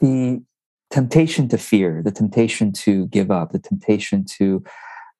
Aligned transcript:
the 0.00 0.42
temptation 0.90 1.48
to 1.48 1.58
fear, 1.58 2.02
the 2.02 2.10
temptation 2.10 2.72
to 2.72 3.06
give 3.06 3.30
up, 3.30 3.52
the 3.52 3.58
temptation 3.58 4.24
to 4.38 4.62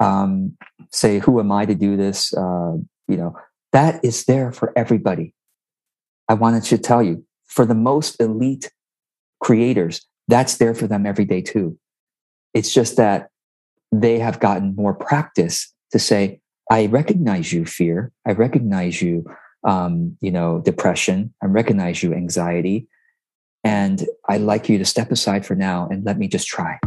um, 0.00 0.56
say, 0.91 1.18
"Who 1.21 1.41
am 1.41 1.53
I 1.53 1.67
to 1.67 1.75
do 1.75 1.96
this?" 1.96 2.34
Uh, 2.34 2.77
you 3.08 3.16
know, 3.16 3.37
that 3.72 4.04
is 4.04 4.24
there 4.24 4.53
for 4.53 4.72
everybody. 4.77 5.35
I 6.29 6.35
wanted 6.35 6.64
to 6.64 6.79
tell 6.79 7.03
you, 7.03 7.24
for 7.46 7.66
the 7.66 7.74
most 7.74 8.21
elite 8.21 8.71
creators, 9.40 10.06
that's 10.29 10.58
there 10.58 10.75
for 10.75 10.87
them 10.87 11.07
every 11.07 11.25
day 11.25 11.43
too. 11.43 11.79
It's 12.55 12.73
just 12.73 12.97
that 12.97 13.31
they 13.93 14.19
have 14.19 14.41
gotten 14.41 14.75
more 14.77 14.95
practice 14.95 15.73
to 15.93 15.99
say, 15.99 16.41
I 16.71 16.87
recognize 16.87 17.53
you, 17.53 17.65
fear. 17.65 18.12
I 18.27 18.33
recognize 18.33 19.03
you, 19.03 19.25
um, 19.65 20.17
you 20.21 20.31
know, 20.31 20.61
depression. 20.61 21.35
I 21.43 21.47
recognize 21.47 22.03
you, 22.03 22.15
anxiety. 22.15 22.87
And 23.64 24.06
I'd 24.29 24.40
like 24.40 24.68
you 24.68 24.79
to 24.79 24.84
step 24.84 25.11
aside 25.11 25.45
for 25.45 25.54
now 25.54 25.88
and 25.90 26.04
let 26.04 26.18
me 26.18 26.29
just 26.29 26.46
try. 26.46 26.78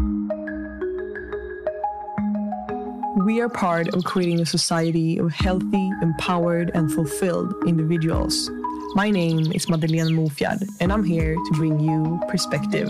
We 3.26 3.42
are 3.42 3.50
part 3.50 3.94
of 3.94 4.04
creating 4.04 4.42
a 4.42 4.46
society 4.46 5.18
of 5.20 5.32
healthy, 5.32 5.92
empowered, 6.02 6.72
and 6.74 6.92
fulfilled 6.92 7.54
individuals. 7.68 8.50
My 8.96 9.12
name 9.12 9.52
is 9.52 9.70
Madeleine 9.70 10.16
Mofjard, 10.16 10.68
and 10.80 10.92
I'm 10.92 11.04
here 11.04 11.36
to 11.36 11.52
bring 11.54 11.80
you 11.80 12.20
perspective. 12.28 12.90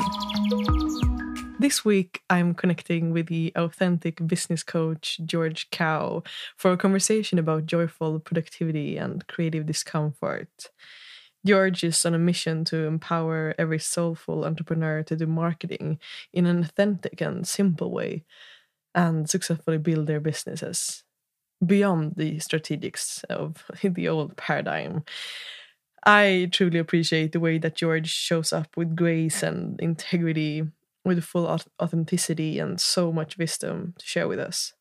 This 1.59 1.85
week, 1.85 2.21
I'm 2.29 2.53
connecting 2.53 3.11
with 3.11 3.27
the 3.27 3.51
authentic 3.55 4.25
business 4.25 4.63
coach 4.63 5.19
George 5.25 5.69
Kao 5.71 6.23
for 6.57 6.71
a 6.71 6.77
conversation 6.77 7.37
about 7.37 7.65
joyful 7.65 8.19
productivity 8.19 8.97
and 8.97 9.25
creative 9.27 9.65
discomfort. 9.65 10.71
George 11.45 11.83
is 11.83 12.05
on 12.05 12.13
a 12.13 12.19
mission 12.19 12.63
to 12.65 12.85
empower 12.85 13.53
every 13.57 13.79
soulful 13.79 14.45
entrepreneur 14.45 15.03
to 15.03 15.15
do 15.15 15.27
marketing 15.27 15.99
in 16.31 16.45
an 16.45 16.61
authentic 16.61 17.19
and 17.21 17.47
simple 17.47 17.91
way 17.91 18.23
and 18.95 19.29
successfully 19.29 19.77
build 19.77 20.07
their 20.07 20.19
businesses 20.19 21.03
beyond 21.65 22.13
the 22.15 22.37
strategics 22.37 23.23
of 23.25 23.65
the 23.83 24.07
old 24.07 24.37
paradigm. 24.37 25.03
I 26.05 26.49
truly 26.51 26.79
appreciate 26.79 27.31
the 27.31 27.39
way 27.39 27.57
that 27.59 27.75
George 27.75 28.09
shows 28.09 28.51
up 28.51 28.75
with 28.75 28.95
grace 28.95 29.41
and 29.41 29.79
integrity, 29.79 30.63
with 31.05 31.23
full 31.23 31.47
authenticity 31.47 32.59
and 32.59 32.79
so 32.79 33.11
much 33.11 33.37
wisdom 33.37 33.93
to 33.97 34.05
share 34.05 34.27
with 34.27 34.39
us. 34.39 34.73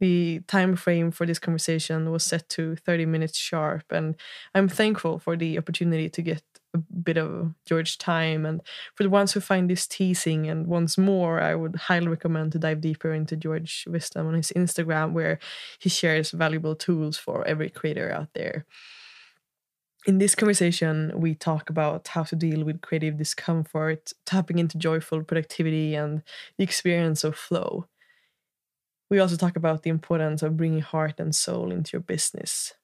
The 0.00 0.40
time 0.48 0.76
frame 0.76 1.10
for 1.10 1.26
this 1.26 1.38
conversation 1.38 2.10
was 2.10 2.24
set 2.24 2.48
to 2.50 2.76
30 2.76 3.04
minutes 3.06 3.36
sharp, 3.36 3.84
and 3.90 4.16
I'm 4.54 4.68
thankful 4.68 5.18
for 5.18 5.36
the 5.36 5.58
opportunity 5.58 6.08
to 6.08 6.22
get 6.22 6.42
a 6.72 6.78
bit 6.78 7.18
of 7.18 7.54
George 7.66 7.98
time. 7.98 8.46
And 8.46 8.62
for 8.94 9.02
the 9.02 9.10
ones 9.10 9.32
who 9.32 9.40
find 9.40 9.68
this 9.68 9.86
teasing 9.86 10.48
and 10.48 10.66
once 10.66 10.96
more, 10.96 11.40
I 11.40 11.54
would 11.54 11.76
highly 11.76 12.08
recommend 12.08 12.52
to 12.52 12.58
dive 12.58 12.80
deeper 12.80 13.12
into 13.12 13.36
George 13.36 13.84
wisdom 13.88 14.26
on 14.28 14.34
his 14.34 14.52
Instagram, 14.56 15.12
where 15.12 15.38
he 15.78 15.88
shares 15.90 16.30
valuable 16.30 16.74
tools 16.74 17.18
for 17.18 17.46
every 17.46 17.68
creator 17.68 18.10
out 18.10 18.28
there. 18.34 18.64
In 20.06 20.18
this 20.18 20.34
conversation, 20.34 21.12
we 21.14 21.34
talk 21.34 21.68
about 21.68 22.08
how 22.08 22.22
to 22.24 22.36
deal 22.36 22.64
with 22.64 22.80
creative 22.80 23.18
discomfort, 23.18 24.12
tapping 24.24 24.58
into 24.58 24.78
joyful 24.78 25.22
productivity, 25.22 25.94
and 25.94 26.22
the 26.56 26.64
experience 26.64 27.22
of 27.22 27.36
flow. 27.36 27.86
We 29.10 29.18
also 29.18 29.36
talk 29.36 29.56
about 29.56 29.82
the 29.82 29.90
importance 29.90 30.42
of 30.42 30.56
bringing 30.56 30.80
heart 30.80 31.18
and 31.20 31.34
soul 31.34 31.70
into 31.72 31.92
your 31.92 32.00
business. 32.02 32.74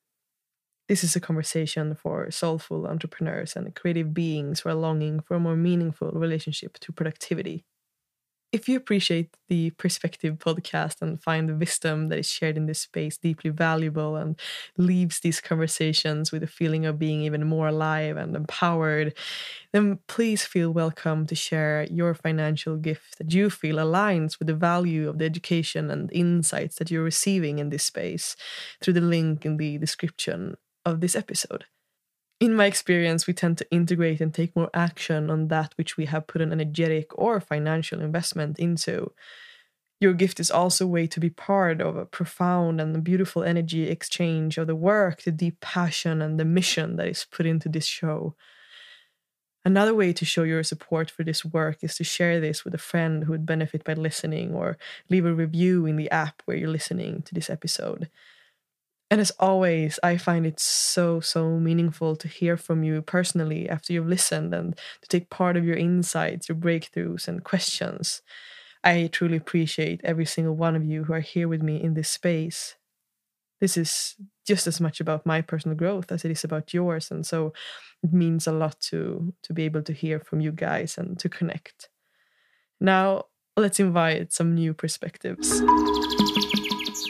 This 0.88 1.04
is 1.04 1.16
a 1.16 1.20
conversation 1.20 1.94
for 1.94 2.30
soulful 2.30 2.86
entrepreneurs 2.88 3.56
and 3.56 3.74
creative 3.74 4.12
beings 4.14 4.60
who 4.60 4.70
are 4.70 4.74
longing 4.74 5.20
for 5.20 5.36
a 5.36 5.40
more 5.40 5.56
meaningful 5.56 6.10
relationship 6.12 6.78
to 6.80 6.92
productivity. 6.92 7.64
If 8.52 8.68
you 8.68 8.76
appreciate 8.76 9.36
the 9.48 9.70
Perspective 9.70 10.36
podcast 10.38 11.02
and 11.02 11.22
find 11.22 11.48
the 11.48 11.54
wisdom 11.56 12.08
that 12.08 12.18
is 12.18 12.30
shared 12.30 12.56
in 12.56 12.66
this 12.66 12.80
space 12.80 13.18
deeply 13.18 13.50
valuable 13.50 14.16
and 14.16 14.38
leaves 14.78 15.20
these 15.20 15.40
conversations 15.40 16.30
with 16.32 16.42
a 16.42 16.46
feeling 16.46 16.86
of 16.86 16.98
being 16.98 17.22
even 17.22 17.44
more 17.46 17.68
alive 17.68 18.16
and 18.16 18.34
empowered, 18.36 19.14
then 19.72 19.98
please 20.06 20.46
feel 20.46 20.70
welcome 20.70 21.26
to 21.26 21.34
share 21.34 21.86
your 21.90 22.14
financial 22.14 22.76
gift 22.76 23.18
that 23.18 23.32
you 23.34 23.50
feel 23.50 23.76
aligns 23.76 24.38
with 24.38 24.46
the 24.46 24.54
value 24.54 25.08
of 25.08 25.18
the 25.18 25.24
education 25.24 25.90
and 25.90 26.10
insights 26.12 26.76
that 26.76 26.90
you're 26.90 27.02
receiving 27.02 27.58
in 27.58 27.70
this 27.70 27.84
space 27.84 28.36
through 28.80 28.94
the 28.94 29.00
link 29.00 29.44
in 29.44 29.56
the 29.56 29.76
description 29.76 30.56
of 30.84 31.00
this 31.00 31.16
episode. 31.16 31.64
In 32.38 32.54
my 32.54 32.66
experience, 32.66 33.26
we 33.26 33.32
tend 33.32 33.56
to 33.58 33.70
integrate 33.70 34.20
and 34.20 34.32
take 34.32 34.54
more 34.54 34.68
action 34.74 35.30
on 35.30 35.48
that 35.48 35.72
which 35.78 35.96
we 35.96 36.04
have 36.04 36.26
put 36.26 36.42
an 36.42 36.52
energetic 36.52 37.16
or 37.18 37.40
financial 37.40 38.00
investment 38.00 38.58
into. 38.58 39.12
Your 40.00 40.12
gift 40.12 40.38
is 40.38 40.50
also 40.50 40.84
a 40.84 40.88
way 40.88 41.06
to 41.06 41.18
be 41.18 41.30
part 41.30 41.80
of 41.80 41.96
a 41.96 42.04
profound 42.04 42.78
and 42.78 43.02
beautiful 43.02 43.42
energy 43.42 43.88
exchange 43.88 44.58
of 44.58 44.66
the 44.66 44.74
work, 44.74 45.22
the 45.22 45.32
deep 45.32 45.60
passion, 45.60 46.20
and 46.20 46.38
the 46.38 46.44
mission 46.44 46.96
that 46.96 47.08
is 47.08 47.24
put 47.24 47.46
into 47.46 47.70
this 47.70 47.86
show. 47.86 48.34
Another 49.64 49.94
way 49.94 50.12
to 50.12 50.24
show 50.26 50.42
your 50.42 50.62
support 50.62 51.10
for 51.10 51.24
this 51.24 51.42
work 51.42 51.78
is 51.82 51.96
to 51.96 52.04
share 52.04 52.38
this 52.38 52.64
with 52.64 52.74
a 52.74 52.78
friend 52.78 53.24
who 53.24 53.32
would 53.32 53.46
benefit 53.46 53.82
by 53.82 53.94
listening 53.94 54.54
or 54.54 54.76
leave 55.08 55.24
a 55.24 55.34
review 55.34 55.86
in 55.86 55.96
the 55.96 56.10
app 56.10 56.42
where 56.44 56.56
you're 56.56 56.68
listening 56.68 57.22
to 57.22 57.34
this 57.34 57.48
episode. 57.48 58.10
And 59.10 59.20
as 59.20 59.30
always, 59.38 60.00
I 60.02 60.16
find 60.16 60.44
it 60.46 60.58
so, 60.58 61.20
so 61.20 61.60
meaningful 61.60 62.16
to 62.16 62.26
hear 62.26 62.56
from 62.56 62.82
you 62.82 63.02
personally 63.02 63.68
after 63.68 63.92
you've 63.92 64.08
listened 64.08 64.52
and 64.52 64.76
to 65.02 65.08
take 65.08 65.30
part 65.30 65.56
of 65.56 65.64
your 65.64 65.76
insights, 65.76 66.48
your 66.48 66.56
breakthroughs, 66.56 67.28
and 67.28 67.44
questions. 67.44 68.22
I 68.82 69.08
truly 69.12 69.36
appreciate 69.36 70.00
every 70.02 70.24
single 70.24 70.56
one 70.56 70.74
of 70.74 70.84
you 70.84 71.04
who 71.04 71.12
are 71.12 71.20
here 71.20 71.46
with 71.46 71.62
me 71.62 71.80
in 71.80 71.94
this 71.94 72.08
space. 72.08 72.74
This 73.60 73.76
is 73.76 74.16
just 74.46 74.66
as 74.66 74.80
much 74.80 75.00
about 75.00 75.24
my 75.24 75.40
personal 75.40 75.76
growth 75.76 76.10
as 76.10 76.24
it 76.24 76.30
is 76.30 76.44
about 76.44 76.74
yours. 76.74 77.10
And 77.10 77.24
so 77.24 77.52
it 78.02 78.12
means 78.12 78.46
a 78.46 78.52
lot 78.52 78.80
to, 78.90 79.32
to 79.44 79.52
be 79.52 79.64
able 79.64 79.82
to 79.82 79.92
hear 79.92 80.20
from 80.20 80.40
you 80.40 80.52
guys 80.52 80.98
and 80.98 81.18
to 81.20 81.28
connect. 81.28 81.88
Now, 82.80 83.26
let's 83.56 83.80
invite 83.80 84.32
some 84.32 84.54
new 84.54 84.74
perspectives. 84.74 85.62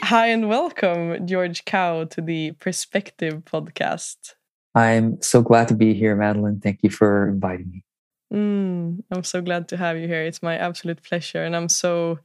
Hi 0.06 0.28
and 0.28 0.48
welcome, 0.48 1.26
George 1.26 1.64
Kao, 1.64 2.04
to 2.04 2.20
the 2.20 2.52
Perspective 2.60 3.42
podcast. 3.44 4.34
I'm 4.72 5.20
so 5.20 5.42
glad 5.42 5.66
to 5.66 5.74
be 5.74 5.94
here, 5.94 6.14
Madeline. 6.14 6.60
Thank 6.60 6.84
you 6.84 6.90
for 6.90 7.28
inviting 7.28 7.68
me. 7.72 7.84
Mm, 8.32 9.02
I'm 9.10 9.24
so 9.24 9.42
glad 9.42 9.66
to 9.70 9.76
have 9.76 9.98
you 9.98 10.06
here. 10.06 10.22
It's 10.22 10.44
my 10.44 10.56
absolute 10.56 11.02
pleasure. 11.02 11.42
And 11.42 11.56
I'm 11.56 11.68
so, 11.68 12.20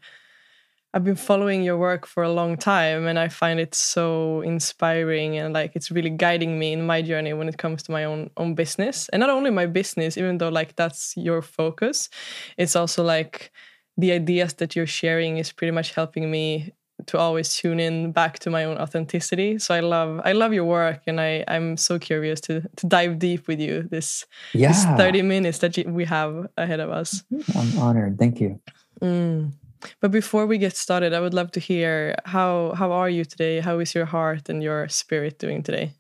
I've 0.94 1.04
been 1.04 1.16
following 1.16 1.64
your 1.64 1.76
work 1.80 2.06
for 2.06 2.22
a 2.22 2.32
long 2.32 2.56
time 2.56 3.08
and 3.08 3.18
I 3.18 3.30
find 3.30 3.60
it 3.60 3.74
so 3.74 4.42
inspiring 4.42 5.40
and 5.40 5.52
like 5.52 5.72
it's 5.76 5.90
really 5.90 6.12
guiding 6.12 6.60
me 6.60 6.74
in 6.74 6.86
my 6.86 7.02
journey 7.02 7.34
when 7.34 7.50
it 7.50 7.58
comes 7.58 7.82
to 7.84 7.92
my 7.92 8.04
own 8.04 8.30
own 8.38 8.54
business. 8.54 9.10
And 9.10 9.22
not 9.22 9.32
only 9.32 9.50
my 9.50 9.66
business, 9.66 10.20
even 10.20 10.38
though 10.38 10.50
like 10.50 10.76
that's 10.76 11.18
your 11.18 11.42
focus, 11.42 12.10
it's 12.58 12.76
also 12.76 13.04
like 13.04 13.52
the 13.98 14.12
ideas 14.12 14.54
that 14.56 14.76
you're 14.76 14.86
sharing 14.86 15.38
is 15.38 15.52
pretty 15.52 15.72
much 15.72 15.96
helping 15.96 16.30
me 16.30 16.74
to 17.08 17.18
always 17.18 17.56
tune 17.56 17.80
in 17.80 18.12
back 18.12 18.40
to 18.40 18.50
my 18.50 18.64
own 18.64 18.78
authenticity. 18.78 19.60
So 19.60 19.74
I 19.74 19.80
love 19.80 20.22
I 20.24 20.32
love 20.34 20.54
your 20.54 20.66
work, 20.66 21.02
and 21.08 21.20
I 21.20 21.44
I'm 21.48 21.78
so 21.78 22.00
curious 22.00 22.42
to 22.42 22.62
to 22.78 22.88
dive 22.88 23.20
deep 23.20 23.48
with 23.48 23.60
you 23.60 23.84
this 23.84 24.26
yeah. 24.54 24.70
this 24.70 24.86
thirty 24.98 25.22
minutes 25.22 25.60
that 25.60 25.78
we 25.88 26.06
have 26.06 26.48
ahead 26.58 26.80
of 26.80 26.90
us. 26.90 27.24
I'm 27.56 27.80
honored. 27.80 28.18
Thank 28.18 28.40
you. 28.40 28.60
Mm. 29.02 29.52
But 30.00 30.12
before 30.12 30.46
we 30.46 30.58
get 30.58 30.78
started, 30.78 31.14
I 31.14 31.20
would 31.20 31.34
love 31.34 31.52
to 31.52 31.60
hear 31.60 32.16
how 32.26 32.74
how 32.76 32.92
are 32.92 33.10
you 33.10 33.26
today? 33.26 33.60
How 33.60 33.80
is 33.80 33.96
your 33.96 34.06
heart 34.06 34.50
and 34.50 34.62
your 34.62 34.88
spirit 34.90 35.40
doing 35.40 35.64
today? 35.64 35.94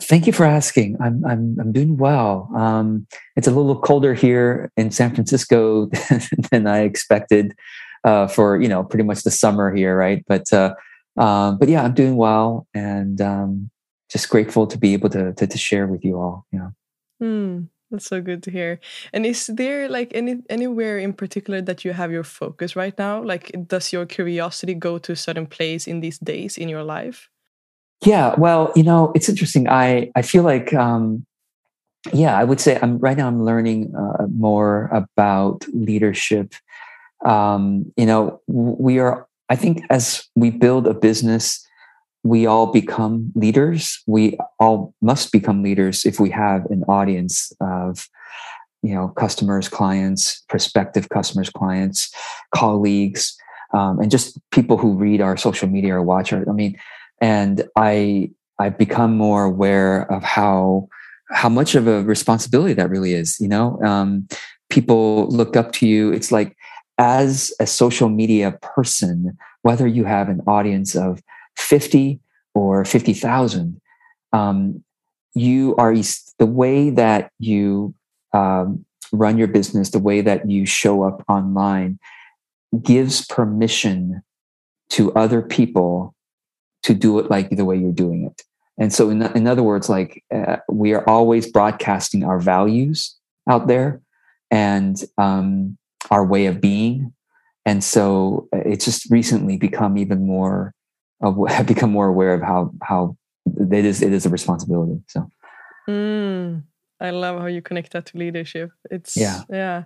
Thank 0.00 0.26
you 0.26 0.32
for 0.32 0.44
asking. 0.44 0.96
I'm 1.00 1.24
I'm 1.24 1.56
I'm 1.60 1.72
doing 1.72 1.96
well. 1.96 2.50
Um, 2.54 3.06
it's 3.36 3.48
a 3.48 3.50
little 3.50 3.80
colder 3.80 4.14
here 4.14 4.70
in 4.76 4.90
San 4.90 5.14
Francisco 5.14 5.86
than 6.50 6.66
I 6.66 6.80
expected 6.80 7.54
uh, 8.06 8.28
for 8.28 8.60
you 8.62 8.68
know 8.68 8.84
pretty 8.84 9.04
much 9.04 9.24
the 9.24 9.30
summer 9.30 9.74
here, 9.74 9.96
right? 9.96 10.24
But 10.26 10.50
uh, 10.52 10.74
um, 11.18 11.58
but 11.58 11.68
yeah, 11.68 11.82
I'm 11.82 11.92
doing 11.94 12.16
well 12.16 12.66
and 12.72 13.20
um, 13.20 13.70
just 14.10 14.30
grateful 14.30 14.66
to 14.68 14.78
be 14.78 14.94
able 14.94 15.10
to, 15.10 15.34
to, 15.34 15.46
to 15.46 15.58
share 15.58 15.86
with 15.86 16.04
you 16.04 16.16
all. 16.16 16.46
You 16.52 16.58
know. 16.58 16.72
Mm, 17.22 17.68
that's 17.90 18.06
so 18.06 18.22
good 18.22 18.42
to 18.44 18.50
hear. 18.50 18.78
And 19.12 19.26
is 19.26 19.46
there 19.46 19.88
like 19.88 20.12
any 20.14 20.42
anywhere 20.48 20.98
in 20.98 21.12
particular 21.12 21.60
that 21.62 21.84
you 21.84 21.92
have 21.92 22.12
your 22.12 22.24
focus 22.24 22.76
right 22.76 22.96
now? 22.96 23.22
Like, 23.22 23.52
does 23.66 23.92
your 23.92 24.06
curiosity 24.06 24.74
go 24.74 24.98
to 24.98 25.12
a 25.12 25.16
certain 25.16 25.46
place 25.46 25.86
in 25.86 26.00
these 26.00 26.18
days 26.18 26.56
in 26.56 26.68
your 26.68 26.84
life? 26.84 27.28
Yeah, 28.04 28.34
well, 28.38 28.72
you 28.76 28.82
know, 28.84 29.10
it's 29.14 29.28
interesting. 29.28 29.68
I 29.68 30.12
I 30.14 30.22
feel 30.22 30.44
like 30.44 30.72
um, 30.74 31.26
yeah, 32.12 32.38
I 32.38 32.44
would 32.44 32.60
say 32.60 32.78
I'm 32.80 32.98
right 32.98 33.16
now. 33.16 33.26
I'm 33.26 33.42
learning 33.42 33.94
uh, 33.96 34.26
more 34.30 34.88
about 34.92 35.64
leadership 35.72 36.54
um, 37.24 37.92
you 37.96 38.06
know, 38.06 38.40
we 38.46 38.98
are, 38.98 39.26
I 39.48 39.56
think, 39.56 39.82
as 39.90 40.24
we 40.34 40.50
build 40.50 40.86
a 40.86 40.94
business, 40.94 41.64
we 42.22 42.46
all 42.46 42.72
become 42.72 43.32
leaders. 43.34 44.02
We 44.06 44.36
all 44.58 44.94
must 45.00 45.32
become 45.32 45.62
leaders 45.62 46.04
if 46.04 46.18
we 46.18 46.30
have 46.30 46.66
an 46.66 46.82
audience 46.84 47.52
of, 47.60 48.08
you 48.86 48.94
know 48.94 49.08
customers 49.08 49.68
clients 49.68 50.44
prospective 50.48 51.08
customers 51.08 51.50
clients 51.50 52.14
colleagues 52.54 53.36
um, 53.74 53.98
and 53.98 54.10
just 54.10 54.38
people 54.52 54.76
who 54.76 54.94
read 54.94 55.20
our 55.20 55.36
social 55.36 55.68
media 55.68 55.94
or 55.94 56.02
watch 56.02 56.32
our 56.32 56.48
i 56.48 56.52
mean 56.52 56.78
and 57.20 57.64
i 57.76 58.30
i've 58.60 58.78
become 58.78 59.16
more 59.16 59.44
aware 59.44 60.10
of 60.12 60.22
how 60.22 60.88
how 61.30 61.48
much 61.48 61.74
of 61.74 61.88
a 61.88 62.02
responsibility 62.04 62.74
that 62.74 62.90
really 62.90 63.12
is 63.12 63.40
you 63.40 63.48
know 63.48 63.82
um, 63.82 64.28
people 64.70 65.26
look 65.28 65.56
up 65.56 65.72
to 65.72 65.86
you 65.86 66.12
it's 66.12 66.30
like 66.30 66.56
as 66.98 67.52
a 67.60 67.66
social 67.66 68.08
media 68.08 68.58
person 68.62 69.36
whether 69.62 69.86
you 69.86 70.04
have 70.04 70.28
an 70.28 70.40
audience 70.46 70.94
of 70.94 71.22
50 71.56 72.20
or 72.54 72.84
50,000 72.84 73.80
um, 74.32 74.84
you 75.34 75.74
are 75.76 75.94
the 76.38 76.46
way 76.46 76.90
that 76.90 77.30
you 77.38 77.94
um, 78.32 78.84
run 79.12 79.38
your 79.38 79.48
business, 79.48 79.90
the 79.90 79.98
way 79.98 80.20
that 80.20 80.48
you 80.48 80.66
show 80.66 81.02
up 81.02 81.24
online 81.28 81.98
gives 82.82 83.26
permission 83.26 84.22
to 84.90 85.12
other 85.14 85.42
people 85.42 86.14
to 86.82 86.94
do 86.94 87.18
it 87.18 87.30
like 87.30 87.50
the 87.50 87.64
way 87.64 87.76
you're 87.76 87.92
doing 87.92 88.24
it. 88.24 88.42
And 88.78 88.92
so, 88.92 89.08
in, 89.10 89.22
in 89.22 89.46
other 89.46 89.62
words, 89.62 89.88
like 89.88 90.22
uh, 90.34 90.58
we 90.70 90.92
are 90.92 91.08
always 91.08 91.50
broadcasting 91.50 92.24
our 92.24 92.38
values 92.38 93.16
out 93.48 93.66
there 93.66 94.02
and 94.50 95.02
um, 95.16 95.78
our 96.10 96.24
way 96.24 96.46
of 96.46 96.60
being. 96.60 97.12
And 97.64 97.82
so, 97.82 98.48
uh, 98.54 98.60
it's 98.64 98.84
just 98.84 99.10
recently 99.10 99.56
become 99.56 99.98
even 99.98 100.26
more. 100.26 100.72
Uh, 101.22 101.32
have 101.48 101.66
become 101.66 101.90
more 101.90 102.08
aware 102.08 102.34
of 102.34 102.42
how 102.42 102.72
how 102.82 103.16
it 103.46 103.84
is 103.84 104.02
it 104.02 104.12
is 104.12 104.26
a 104.26 104.30
responsibility. 104.30 105.00
So. 105.08 105.28
Mm. 105.88 106.64
I 107.00 107.10
love 107.10 107.40
how 107.40 107.46
you 107.46 107.60
connect 107.60 107.92
that 107.92 108.06
to 108.06 108.18
leadership. 108.18 108.70
It's 108.90 109.16
yeah, 109.16 109.42
yeah, 109.50 109.84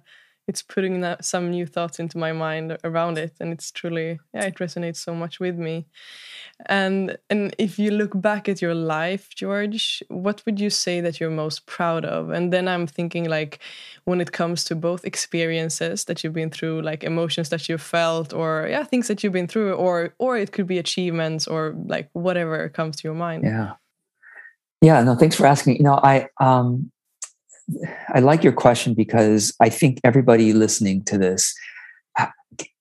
it's 0.50 0.62
putting 0.62 1.00
that, 1.02 1.24
some 1.24 1.44
new 1.50 1.64
thoughts 1.64 2.00
into 2.00 2.18
my 2.18 2.32
mind 2.32 2.76
around 2.82 3.18
it, 3.18 3.34
and 3.40 3.52
it's 3.52 3.70
truly 3.70 4.18
yeah, 4.34 4.46
it 4.50 4.56
resonates 4.56 4.96
so 4.96 5.14
much 5.14 5.38
with 5.38 5.56
me. 5.56 5.86
And 6.66 7.16
and 7.30 7.54
if 7.56 7.78
you 7.78 7.90
look 7.92 8.20
back 8.20 8.48
at 8.48 8.60
your 8.60 8.74
life, 8.74 9.28
George, 9.42 10.02
what 10.08 10.42
would 10.44 10.58
you 10.58 10.70
say 10.70 11.00
that 11.02 11.20
you're 11.20 11.42
most 11.44 11.66
proud 11.66 12.04
of? 12.04 12.30
And 12.30 12.52
then 12.52 12.66
I'm 12.66 12.86
thinking 12.88 13.30
like 13.30 13.60
when 14.04 14.20
it 14.20 14.32
comes 14.32 14.64
to 14.64 14.74
both 14.74 15.04
experiences 15.04 16.04
that 16.06 16.24
you've 16.24 16.38
been 16.40 16.50
through, 16.50 16.82
like 16.82 17.04
emotions 17.04 17.48
that 17.50 17.68
you 17.68 17.78
felt, 17.78 18.32
or 18.32 18.66
yeah, 18.68 18.84
things 18.84 19.06
that 19.06 19.22
you've 19.22 19.38
been 19.38 19.48
through, 19.48 19.74
or 19.74 20.14
or 20.18 20.36
it 20.36 20.50
could 20.50 20.66
be 20.66 20.78
achievements 20.78 21.46
or 21.46 21.74
like 21.86 22.08
whatever 22.12 22.68
comes 22.68 22.96
to 22.96 23.08
your 23.08 23.18
mind. 23.26 23.44
Yeah. 23.44 23.74
Yeah, 24.82 25.04
no, 25.04 25.14
thanks 25.14 25.36
for 25.36 25.46
asking. 25.46 25.76
You 25.76 25.84
know, 25.84 26.00
I 26.02 26.28
um 26.40 26.90
I 28.12 28.20
like 28.20 28.42
your 28.42 28.52
question 28.52 28.94
because 28.94 29.52
I 29.60 29.68
think 29.68 30.00
everybody 30.04 30.52
listening 30.52 31.04
to 31.04 31.18
this, 31.18 31.54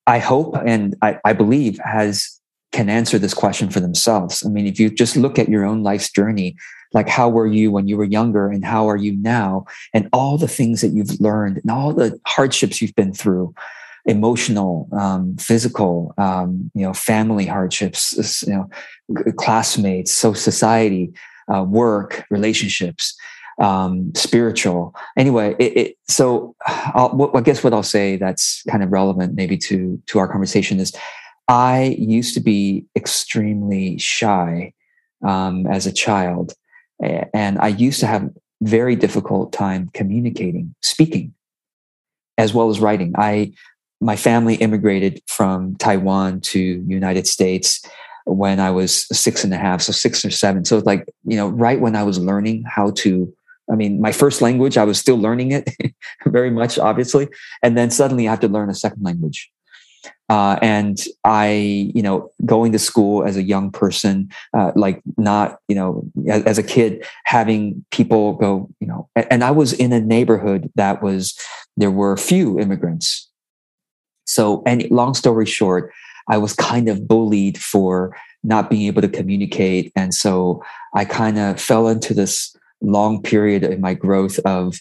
I 0.08 0.18
hope 0.18 0.56
and 0.66 0.96
I, 1.04 1.20
I 1.24 1.34
believe 1.34 1.80
has 1.84 2.40
can 2.72 2.90
answer 2.90 3.18
this 3.18 3.34
question 3.34 3.70
for 3.70 3.80
themselves. 3.80 4.44
I 4.46 4.50
mean, 4.50 4.68
if 4.68 4.80
you 4.80 4.90
just 4.90 5.16
look 5.16 5.40
at 5.40 5.50
your 5.50 5.66
own 5.66 5.84
life's 5.84 6.12
journey, 6.12 6.56
like 6.94 7.08
how 7.08 7.30
were 7.30 7.48
you 7.48 7.72
when 7.72 7.88
you 7.88 7.98
were 7.98 8.04
younger 8.04 8.48
and 8.50 8.66
how 8.66 8.90
are 8.90 8.98
you 8.98 9.16
now, 9.18 9.66
and 9.94 10.10
all 10.14 10.38
the 10.38 10.48
things 10.48 10.82
that 10.82 10.90
you've 10.90 11.20
learned 11.20 11.58
and 11.58 11.72
all 11.72 11.94
the 11.94 12.20
hardships 12.26 12.82
you've 12.82 12.96
been 12.96 13.14
through, 13.14 13.54
emotional, 14.06 14.88
um, 14.94 15.36
physical, 15.38 16.14
um, 16.18 16.72
you 16.74 16.82
know, 16.82 16.94
family 16.94 17.46
hardships, 17.46 18.44
you 18.48 18.54
know, 18.54 18.70
classmates, 19.38 20.12
so 20.12 20.34
society, 20.34 21.12
uh, 21.54 21.64
work, 21.64 22.26
relationships 22.30 23.16
um, 23.60 24.14
spiritual. 24.16 24.96
Anyway, 25.18 25.56
it, 25.60 25.78
it, 25.78 25.98
so 26.08 26.56
I'll, 26.66 27.32
I 27.36 27.42
guess 27.42 27.64
what 27.64 27.74
I'll 27.74 27.84
say 27.84 28.16
that's 28.16 28.64
kind 28.70 28.84
of 28.84 28.92
relevant 28.92 29.36
maybe 29.36 29.58
to 29.58 30.02
to 30.08 30.20
our 30.20 30.28
conversation 30.28 30.80
is 30.80 30.94
I 31.48 31.96
used 32.00 32.34
to 32.36 32.40
be 32.40 32.86
extremely 32.96 33.98
shy 33.98 34.74
um, 35.26 35.68
as 35.68 35.86
a 35.86 35.92
child, 35.92 36.54
and 37.02 37.60
I 37.60 37.70
used 37.70 38.00
to 38.02 38.08
have 38.08 38.30
very 38.62 38.96
difficult 38.96 39.52
time 39.52 39.90
communicating, 39.94 40.76
speaking, 40.82 41.34
as 42.38 42.54
well 42.54 42.70
as 42.70 42.80
writing. 42.80 43.14
I 43.18 43.54
my 44.02 44.16
family 44.16 44.56
immigrated 44.56 45.22
from 45.28 45.76
Taiwan 45.76 46.40
to 46.40 46.60
United 46.60 47.28
States 47.28 47.82
when 48.26 48.60
I 48.60 48.70
was 48.70 49.06
six 49.18 49.44
and 49.44 49.54
a 49.54 49.58
half, 49.58 49.82
so 49.82 49.92
six 49.92 50.24
or 50.24 50.30
seven. 50.30 50.64
So 50.64 50.78
it's 50.78 50.86
like 50.86 51.06
you 51.26 51.36
know, 51.36 51.50
right 51.50 51.82
when 51.82 51.96
I 51.96 52.04
was 52.04 52.20
learning 52.20 52.64
how 52.66 52.92
to 52.92 53.34
I 53.72 53.76
mean, 53.76 54.02
my 54.02 54.12
first 54.12 54.42
language, 54.42 54.78
I 54.78 54.84
was 54.84 55.00
still 55.00 55.18
learning 55.18 55.52
it 55.52 55.70
very 56.26 56.50
much, 56.50 56.80
obviously. 56.80 57.28
And 57.62 57.78
then 57.78 57.92
suddenly 57.92 58.28
I 58.28 58.32
have 58.32 58.40
to 58.42 58.48
learn 58.48 58.70
a 58.70 58.76
second 58.76 59.04
language. 59.04 59.52
Uh, 60.30 60.58
and 60.62 61.00
I, 61.24 61.92
you 61.96 62.04
know, 62.04 62.32
going 62.46 62.72
to 62.72 62.80
school 62.80 63.24
as 63.24 63.36
a 63.36 63.42
young 63.42 63.72
person, 63.72 64.30
uh, 64.56 64.72
like 64.76 65.02
not, 65.18 65.58
you 65.68 65.76
know, 65.76 66.04
as, 66.30 66.44
as, 66.44 66.58
a 66.60 66.64
kid, 66.64 67.04
having 67.26 67.84
people 67.92 68.34
go, 68.34 68.70
you 68.80 68.88
know, 68.88 69.10
and, 69.16 69.28
and 69.32 69.44
I 69.44 69.50
was 69.52 69.74
in 69.74 69.92
a 69.92 70.00
neighborhood 70.00 70.72
that 70.76 71.02
was, 71.02 71.38
there 71.78 71.92
were 71.92 72.16
few 72.16 72.60
immigrants. 72.60 73.28
So, 74.26 74.62
and 74.68 74.90
long 74.92 75.16
story 75.16 75.48
short, 75.48 75.92
I 76.30 76.38
was 76.38 76.54
kind 76.54 76.88
of 76.90 77.08
bullied 77.08 77.58
for 77.58 78.16
not 78.44 78.70
being 78.70 78.84
able 78.84 79.02
to 79.02 79.10
communicate. 79.10 79.92
And 79.96 80.14
so 80.14 80.64
I 80.94 81.06
kind 81.06 81.40
of 81.40 81.60
fell 81.60 81.88
into 81.88 82.14
this 82.14 82.56
long 82.82 83.22
period 83.22 83.64
in 83.64 83.82
my 83.82 83.94
growth 83.94 84.40
of 84.40 84.80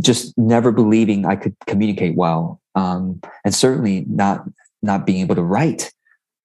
just 0.00 0.36
never 0.36 0.72
believing 0.72 1.26
I 1.26 1.36
could 1.36 1.56
communicate 1.66 2.16
well, 2.16 2.60
um, 2.74 3.20
and 3.44 3.54
certainly 3.54 4.04
not 4.08 4.44
not 4.82 5.06
being 5.06 5.20
able 5.20 5.34
to 5.34 5.42
write. 5.42 5.92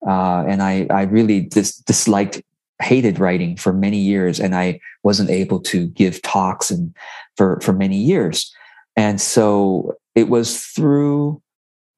Uh, 0.05 0.43
and 0.47 0.61
I 0.61 0.87
I 0.89 1.03
really 1.03 1.41
dis- 1.41 1.77
disliked 1.77 2.41
hated 2.81 3.19
writing 3.19 3.57
for 3.57 3.73
many 3.73 3.97
years, 3.97 4.39
and 4.39 4.55
I 4.55 4.79
wasn't 5.03 5.29
able 5.29 5.59
to 5.61 5.87
give 5.87 6.21
talks 6.21 6.71
and 6.71 6.93
for 7.35 7.59
for 7.61 7.73
many 7.73 7.97
years. 7.97 8.53
And 8.95 9.21
so 9.21 9.95
it 10.15 10.29
was 10.29 10.63
through 10.65 11.41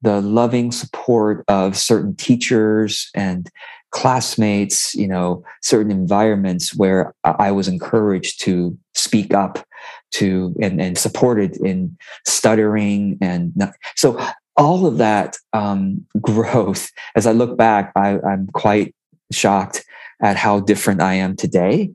the 0.02 0.20
loving 0.20 0.72
support 0.72 1.44
of 1.48 1.76
certain 1.76 2.14
teachers 2.16 3.10
and 3.14 3.50
classmates, 3.90 4.94
you 4.94 5.08
know, 5.08 5.42
certain 5.62 5.90
environments 5.90 6.76
where 6.76 7.14
I 7.24 7.50
was 7.50 7.68
encouraged 7.68 8.40
to 8.42 8.76
speak 8.94 9.34
up 9.34 9.64
to 10.12 10.54
and, 10.60 10.80
and 10.80 10.98
supported 10.98 11.56
in 11.58 11.96
stuttering 12.26 13.18
and 13.20 13.52
not, 13.56 13.72
so 13.96 14.20
all 14.56 14.86
of 14.86 14.98
that 14.98 15.38
um, 15.52 16.04
growth 16.20 16.90
as 17.14 17.26
i 17.26 17.32
look 17.32 17.56
back 17.56 17.92
I, 17.96 18.18
i'm 18.20 18.46
quite 18.48 18.94
shocked 19.32 19.84
at 20.20 20.36
how 20.36 20.60
different 20.60 21.00
i 21.00 21.14
am 21.14 21.36
today. 21.36 21.90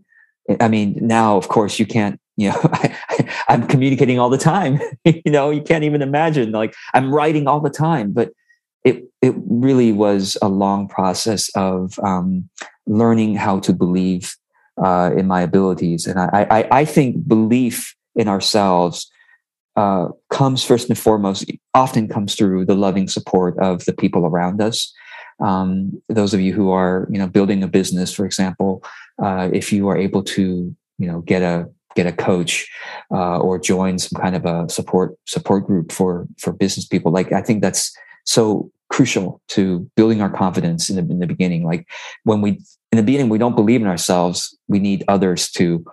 I 0.60 0.68
mean 0.68 0.98
now 1.02 1.38
of 1.38 1.48
course 1.48 1.80
you 1.80 1.86
can't 1.86 2.20
you 2.38 2.50
know 2.50 2.60
I, 2.64 2.96
am 3.48 3.68
communicating 3.68 4.20
all 4.20 4.30
the 4.30 4.38
time 4.38 4.80
you 5.06 5.32
know 5.32 5.52
you 5.52 5.62
can't 5.62 5.86
even 5.86 6.02
imagine 6.02 6.52
like 6.52 6.76
i'm 6.94 7.14
writing 7.14 7.48
all 7.48 7.62
the 7.62 7.70
time 7.70 8.12
but 8.12 8.32
it 8.86 9.04
it 9.22 9.34
really 9.38 9.92
was 9.92 10.38
a 10.42 10.48
long 10.48 10.88
process 10.88 11.50
of 11.56 12.00
um, 12.00 12.48
learning 12.86 13.36
how 13.36 13.60
to 13.60 13.74
believe 13.74 14.36
uh, 14.82 15.12
in 15.18 15.28
my 15.28 15.42
abilities, 15.42 16.06
and 16.08 16.20
I, 16.20 16.48
I, 16.50 16.80
I 16.80 16.86
think 16.86 17.28
belief 17.28 17.96
in 18.16 18.28
ourselves 18.28 19.12
uh, 19.76 20.08
comes 20.30 20.64
first 20.64 20.88
and 20.88 20.98
foremost. 20.98 21.52
Often 21.74 22.08
comes 22.10 22.36
through 22.36 22.66
the 22.66 22.76
loving 22.76 23.08
support 23.08 23.58
of 23.60 23.84
the 23.86 23.94
people 23.94 24.26
around 24.26 24.62
us. 24.62 24.94
Um, 25.44 26.02
those 26.08 26.34
of 26.34 26.40
you 26.40 26.54
who 26.54 26.72
are 26.72 27.08
you 27.12 27.18
know 27.18 27.28
building 27.28 27.64
a 27.64 27.68
business, 27.68 28.14
for 28.14 28.26
example, 28.26 28.84
uh, 29.22 29.50
if 29.52 29.74
you 29.74 29.90
are 29.90 29.98
able 29.98 30.24
to 30.24 30.76
you 30.98 31.08
know 31.08 31.22
get 31.22 31.42
a 31.42 31.68
get 31.96 32.06
a 32.06 32.12
coach 32.12 32.70
uh, 33.12 33.40
or 33.40 33.58
join 33.58 33.98
some 33.98 34.22
kind 34.22 34.36
of 34.36 34.46
a 34.46 34.70
support 34.70 35.18
support 35.26 35.66
group 35.66 35.92
for 35.92 36.28
for 36.38 36.52
business 36.52 36.86
people 36.86 37.12
like 37.12 37.32
i 37.32 37.42
think 37.42 37.62
that's 37.62 37.96
so 38.26 38.70
crucial 38.90 39.42
to 39.50 39.90
building 39.96 40.22
our 40.22 40.30
confidence 40.30 40.90
in 40.90 40.96
the, 40.96 41.02
in 41.02 41.20
the 41.20 41.28
beginning. 41.28 41.66
Like 41.66 41.88
when 42.24 42.42
we, 42.42 42.62
in 42.92 42.98
the 42.98 43.04
beginning, 43.04 43.30
we 43.30 43.38
don't 43.38 43.56
believe 43.56 43.82
in 43.82 43.88
ourselves, 43.88 44.58
we 44.68 44.80
need 44.80 45.04
others 45.08 45.50
to 45.52 45.84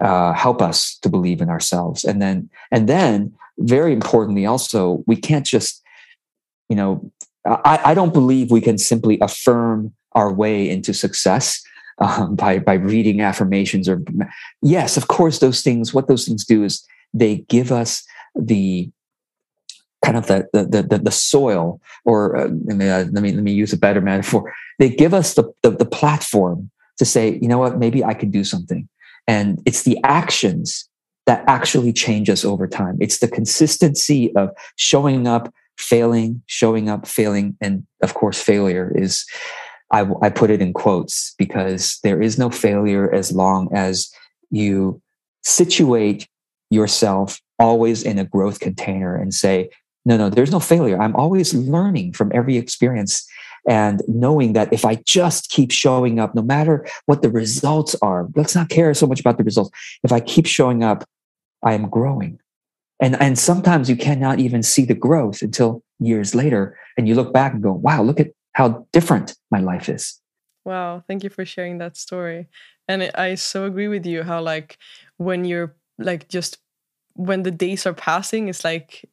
uh, 0.00 0.32
help 0.32 0.62
us 0.62 0.98
to 1.02 1.08
believe 1.08 1.40
in 1.40 1.50
ourselves. 1.50 2.04
And 2.04 2.22
then, 2.22 2.48
and 2.70 2.88
then 2.88 3.34
very 3.58 3.92
importantly, 3.92 4.46
also, 4.46 5.04
we 5.06 5.16
can't 5.16 5.44
just, 5.44 5.82
you 6.68 6.76
know, 6.76 7.12
I, 7.44 7.80
I 7.86 7.94
don't 7.94 8.12
believe 8.12 8.50
we 8.50 8.60
can 8.60 8.78
simply 8.78 9.18
affirm 9.20 9.92
our 10.12 10.32
way 10.32 10.68
into 10.68 10.94
success. 10.94 11.62
Um, 12.02 12.34
by 12.34 12.58
by 12.58 12.74
reading 12.74 13.20
affirmations 13.20 13.86
or 13.86 14.02
yes 14.62 14.96
of 14.96 15.08
course 15.08 15.40
those 15.40 15.60
things 15.60 15.92
what 15.92 16.08
those 16.08 16.24
things 16.24 16.46
do 16.46 16.64
is 16.64 16.82
they 17.12 17.44
give 17.50 17.70
us 17.70 18.02
the 18.34 18.90
kind 20.04 20.16
of 20.16 20.26
the 20.26 20.48
the 20.52 20.82
the, 20.82 20.98
the 20.98 21.10
soil, 21.10 21.80
or 22.04 22.36
uh, 22.36 22.48
let 22.64 22.76
me 22.76 22.88
uh, 22.88 23.04
let 23.04 23.22
me 23.22 23.32
let 23.32 23.42
me 23.42 23.52
use 23.52 23.72
a 23.72 23.78
better 23.78 24.00
metaphor. 24.00 24.52
They 24.78 24.88
give 24.88 25.14
us 25.14 25.34
the, 25.34 25.52
the 25.62 25.70
the 25.70 25.84
platform 25.84 26.70
to 26.98 27.04
say, 27.04 27.38
you 27.40 27.48
know 27.48 27.58
what, 27.58 27.78
maybe 27.78 28.04
I 28.04 28.14
could 28.14 28.30
do 28.30 28.44
something, 28.44 28.88
and 29.26 29.60
it's 29.66 29.82
the 29.82 29.98
actions 30.04 30.88
that 31.26 31.44
actually 31.46 31.92
change 31.92 32.30
us 32.30 32.44
over 32.44 32.66
time. 32.66 32.96
It's 33.00 33.18
the 33.18 33.28
consistency 33.28 34.34
of 34.36 34.50
showing 34.76 35.26
up, 35.26 35.52
failing, 35.76 36.42
showing 36.46 36.88
up, 36.88 37.06
failing, 37.06 37.56
and 37.60 37.86
of 38.02 38.14
course, 38.14 38.40
failure 38.40 38.92
is. 38.94 39.26
I, 39.92 40.08
I 40.22 40.30
put 40.30 40.50
it 40.50 40.62
in 40.62 40.72
quotes 40.72 41.34
because 41.36 41.98
there 42.04 42.22
is 42.22 42.38
no 42.38 42.48
failure 42.48 43.12
as 43.12 43.32
long 43.32 43.68
as 43.74 44.08
you 44.48 45.02
situate 45.42 46.28
yourself 46.70 47.40
always 47.58 48.02
in 48.02 48.18
a 48.18 48.24
growth 48.24 48.60
container 48.60 49.16
and 49.16 49.34
say, 49.34 49.68
no, 50.04 50.16
no, 50.16 50.30
there's 50.30 50.50
no 50.50 50.60
failure. 50.60 51.00
I'm 51.00 51.14
always 51.16 51.52
learning 51.54 52.12
from 52.14 52.30
every 52.34 52.56
experience 52.56 53.26
and 53.68 54.02
knowing 54.08 54.54
that 54.54 54.72
if 54.72 54.84
I 54.84 54.96
just 55.06 55.50
keep 55.50 55.70
showing 55.70 56.18
up, 56.18 56.34
no 56.34 56.42
matter 56.42 56.86
what 57.06 57.22
the 57.22 57.30
results 57.30 57.94
are, 58.00 58.28
let's 58.34 58.54
not 58.54 58.70
care 58.70 58.94
so 58.94 59.06
much 59.06 59.20
about 59.20 59.36
the 59.36 59.44
results. 59.44 59.70
If 60.02 60.12
I 60.12 60.20
keep 60.20 60.46
showing 60.46 60.82
up, 60.82 61.04
I 61.62 61.74
am 61.74 61.88
growing. 61.90 62.40
And, 63.00 63.20
and 63.20 63.38
sometimes 63.38 63.88
you 63.90 63.96
cannot 63.96 64.40
even 64.40 64.62
see 64.62 64.84
the 64.84 64.94
growth 64.94 65.42
until 65.42 65.82
years 65.98 66.34
later. 66.34 66.78
And 66.96 67.06
you 67.06 67.14
look 67.14 67.32
back 67.32 67.52
and 67.52 67.62
go, 67.62 67.72
wow, 67.72 68.02
look 68.02 68.20
at 68.20 68.28
how 68.52 68.86
different 68.92 69.36
my 69.50 69.60
life 69.60 69.88
is. 69.88 70.18
Wow. 70.64 71.02
Thank 71.06 71.24
you 71.24 71.30
for 71.30 71.44
sharing 71.44 71.78
that 71.78 71.96
story. 71.96 72.48
And 72.88 73.10
I 73.14 73.34
so 73.36 73.64
agree 73.64 73.88
with 73.88 74.04
you 74.04 74.22
how, 74.22 74.42
like, 74.42 74.78
when 75.16 75.44
you're 75.44 75.76
like 75.98 76.28
just 76.28 76.58
when 77.14 77.42
the 77.42 77.50
days 77.50 77.86
are 77.86 77.94
passing, 77.94 78.48
it's 78.48 78.64
like 78.64 79.04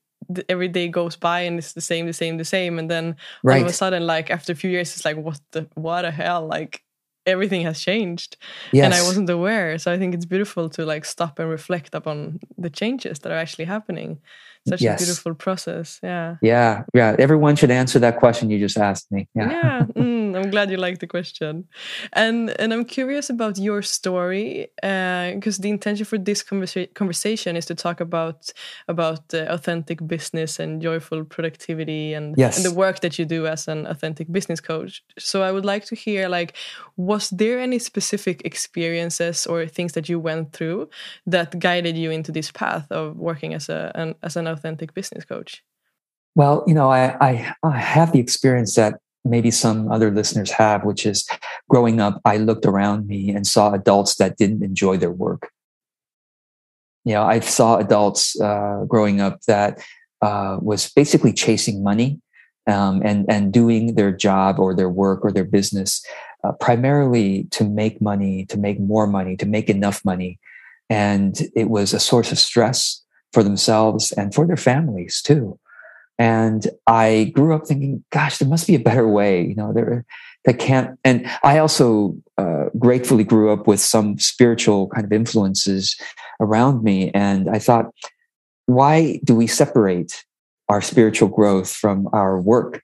every 0.49 0.67
day 0.67 0.87
goes 0.87 1.15
by 1.15 1.41
and 1.41 1.57
it's 1.57 1.73
the 1.73 1.81
same, 1.81 2.05
the 2.05 2.13
same, 2.13 2.37
the 2.37 2.45
same, 2.45 2.79
and 2.79 2.89
then 2.89 3.15
right. 3.43 3.57
all 3.57 3.61
of 3.63 3.67
a 3.69 3.73
sudden, 3.73 4.05
like 4.05 4.29
after 4.29 4.51
a 4.53 4.55
few 4.55 4.69
years, 4.69 4.95
it's 4.95 5.05
like 5.05 5.17
what 5.17 5.39
the 5.51 5.67
what 5.75 6.03
the 6.03 6.11
hell, 6.11 6.47
like 6.47 6.83
everything 7.27 7.61
has 7.61 7.79
changed. 7.79 8.37
Yes. 8.71 8.85
and 8.85 8.93
i 8.93 9.01
wasn't 9.03 9.29
aware. 9.29 9.77
So 9.77 9.91
i 9.91 9.97
think 9.99 10.15
it's 10.15 10.25
beautiful 10.25 10.69
to 10.69 10.85
like 10.85 11.05
stop 11.05 11.39
and 11.39 11.49
reflect 11.49 11.93
upon 11.93 12.39
the 12.57 12.69
changes 12.69 13.19
that 13.19 13.31
are 13.31 13.41
actually 13.43 13.65
happening. 13.65 14.19
Such 14.67 14.81
yes. 14.81 14.99
a 14.99 15.05
beautiful 15.05 15.33
process. 15.35 15.99
Yeah. 16.01 16.37
Yeah 16.41 16.83
yeah. 16.93 17.15
Everyone 17.19 17.55
should 17.55 17.71
answer 17.71 17.99
that 17.99 18.17
question 18.17 18.49
you 18.49 18.59
just 18.59 18.77
asked 18.77 19.11
me. 19.11 19.27
Yeah, 19.35 19.49
yeah. 19.51 19.85
Mm, 19.95 20.16
i'm 20.37 20.49
glad 20.49 20.69
you 20.71 20.77
like 20.77 20.99
the 20.99 21.07
question 21.07 21.67
and 22.13 22.49
and 22.59 22.73
i'm 22.73 22.85
curious 22.85 23.29
about 23.29 23.57
your 23.57 23.81
story 23.81 24.67
because 24.75 25.59
uh, 25.59 25.61
the 25.61 25.69
intention 25.69 26.05
for 26.05 26.17
this 26.17 26.43
conversa- 26.43 26.93
conversation 26.93 27.55
is 27.55 27.65
to 27.65 27.75
talk 27.75 27.99
about 27.99 28.51
about 28.87 29.33
uh, 29.33 29.45
authentic 29.49 30.05
business 30.07 30.59
and 30.59 30.81
joyful 30.81 31.23
productivity 31.25 32.13
and, 32.13 32.35
yes. 32.37 32.57
and 32.57 32.65
the 32.65 32.73
work 32.73 32.99
that 33.01 33.17
you 33.19 33.25
do 33.25 33.47
as 33.47 33.67
an 33.67 33.85
authentic 33.87 34.31
business 34.31 34.61
coach 34.61 35.03
so 35.17 35.43
i 35.43 35.51
would 35.51 35.65
like 35.65 35.85
to 35.85 35.95
hear 35.95 36.29
like 36.29 36.55
was 36.95 37.29
there 37.29 37.59
any 37.59 37.79
specific 37.79 38.41
experiences 38.45 39.45
or 39.45 39.65
things 39.67 39.93
that 39.93 40.09
you 40.09 40.19
went 40.19 40.53
through 40.53 40.89
that 41.25 41.59
guided 41.59 41.97
you 41.97 42.11
into 42.11 42.31
this 42.31 42.51
path 42.51 42.91
of 42.91 43.15
working 43.17 43.53
as 43.53 43.69
a 43.69 43.91
an, 43.95 44.15
as 44.23 44.35
an 44.35 44.47
authentic 44.47 44.93
business 44.93 45.25
coach? 45.25 45.63
Well, 46.35 46.63
you 46.67 46.73
know, 46.73 46.91
I, 46.91 47.15
I, 47.19 47.55
I 47.63 47.77
have 47.77 48.11
the 48.11 48.19
experience 48.19 48.75
that 48.75 48.99
maybe 49.29 49.51
some 49.51 49.91
other 49.91 50.11
listeners 50.11 50.51
have, 50.51 50.83
which 50.83 51.05
is 51.05 51.27
growing 51.69 51.99
up, 51.99 52.21
I 52.25 52.37
looked 52.37 52.65
around 52.65 53.07
me 53.07 53.29
and 53.29 53.45
saw 53.45 53.73
adults 53.73 54.15
that 54.15 54.37
didn't 54.37 54.63
enjoy 54.63 54.97
their 54.97 55.11
work. 55.11 55.49
You 57.05 57.13
know, 57.13 57.23
I 57.23 57.39
saw 57.39 57.77
adults 57.77 58.39
uh, 58.39 58.83
growing 58.87 59.21
up 59.21 59.41
that 59.47 59.79
uh, 60.21 60.57
was 60.61 60.91
basically 60.91 61.31
chasing 61.31 61.83
money 61.83 62.19
um, 62.67 63.01
and 63.03 63.25
and 63.29 63.53
doing 63.53 63.95
their 63.95 64.11
job 64.11 64.59
or 64.59 64.75
their 64.75 64.89
work 64.89 65.23
or 65.23 65.31
their 65.31 65.45
business 65.45 66.05
uh, 66.43 66.51
primarily 66.53 67.45
to 67.51 67.63
make 67.63 68.01
money, 68.01 68.45
to 68.47 68.57
make 68.57 68.79
more 68.79 69.07
money, 69.07 69.37
to 69.37 69.45
make 69.45 69.69
enough 69.69 70.03
money, 70.03 70.39
and 70.89 71.41
it 71.55 71.69
was 71.69 71.93
a 71.93 71.99
source 71.99 72.31
of 72.31 72.39
stress 72.39 73.01
for 73.31 73.43
themselves 73.43 74.11
and 74.11 74.33
for 74.33 74.45
their 74.45 74.57
families 74.57 75.21
too. 75.21 75.57
And 76.19 76.67
I 76.87 77.31
grew 77.35 77.53
up 77.53 77.67
thinking, 77.67 78.03
gosh, 78.11 78.37
there 78.37 78.49
must 78.49 78.67
be 78.67 78.75
a 78.75 78.79
better 78.79 79.07
way. 79.07 79.45
You 79.45 79.55
know, 79.55 79.71
there 79.73 80.05
that 80.45 80.59
can't. 80.59 80.97
And 81.03 81.29
I 81.43 81.59
also 81.59 82.15
uh, 82.37 82.65
gratefully 82.79 83.23
grew 83.23 83.51
up 83.51 83.67
with 83.67 83.79
some 83.79 84.17
spiritual 84.17 84.87
kind 84.87 85.05
of 85.05 85.11
influences 85.11 85.99
around 86.39 86.83
me. 86.83 87.11
And 87.11 87.49
I 87.49 87.59
thought, 87.59 87.91
why 88.65 89.19
do 89.23 89.35
we 89.35 89.45
separate 89.45 90.23
our 90.69 90.81
spiritual 90.81 91.27
growth 91.27 91.71
from 91.71 92.07
our 92.13 92.39
work? 92.39 92.81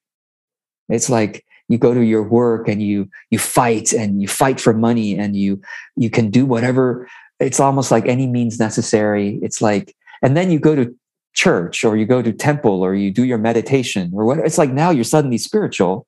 It's 0.89 1.09
like 1.09 1.45
you 1.69 1.77
go 1.77 1.93
to 1.93 2.01
your 2.01 2.23
work 2.23 2.67
and 2.67 2.81
you 2.81 3.09
you 3.31 3.39
fight 3.39 3.93
and 3.93 4.21
you 4.21 4.27
fight 4.27 4.59
for 4.59 4.73
money 4.73 5.17
and 5.17 5.35
you 5.35 5.61
you 5.95 6.09
can 6.09 6.29
do 6.29 6.45
whatever. 6.45 7.07
It's 7.39 7.59
almost 7.59 7.91
like 7.91 8.07
any 8.07 8.27
means 8.27 8.59
necessary. 8.59 9.39
It's 9.41 9.61
like 9.61 9.95
and 10.21 10.35
then 10.35 10.51
you 10.51 10.59
go 10.59 10.75
to 10.75 10.93
church 11.33 11.83
or 11.83 11.97
you 11.97 12.05
go 12.05 12.21
to 12.21 12.31
temple 12.31 12.81
or 12.81 12.93
you 12.93 13.11
do 13.11 13.23
your 13.23 13.37
meditation 13.37 14.11
or 14.13 14.25
what 14.25 14.39
it's 14.39 14.57
like 14.57 14.71
now 14.71 14.89
you're 14.89 15.03
suddenly 15.03 15.37
spiritual 15.37 16.05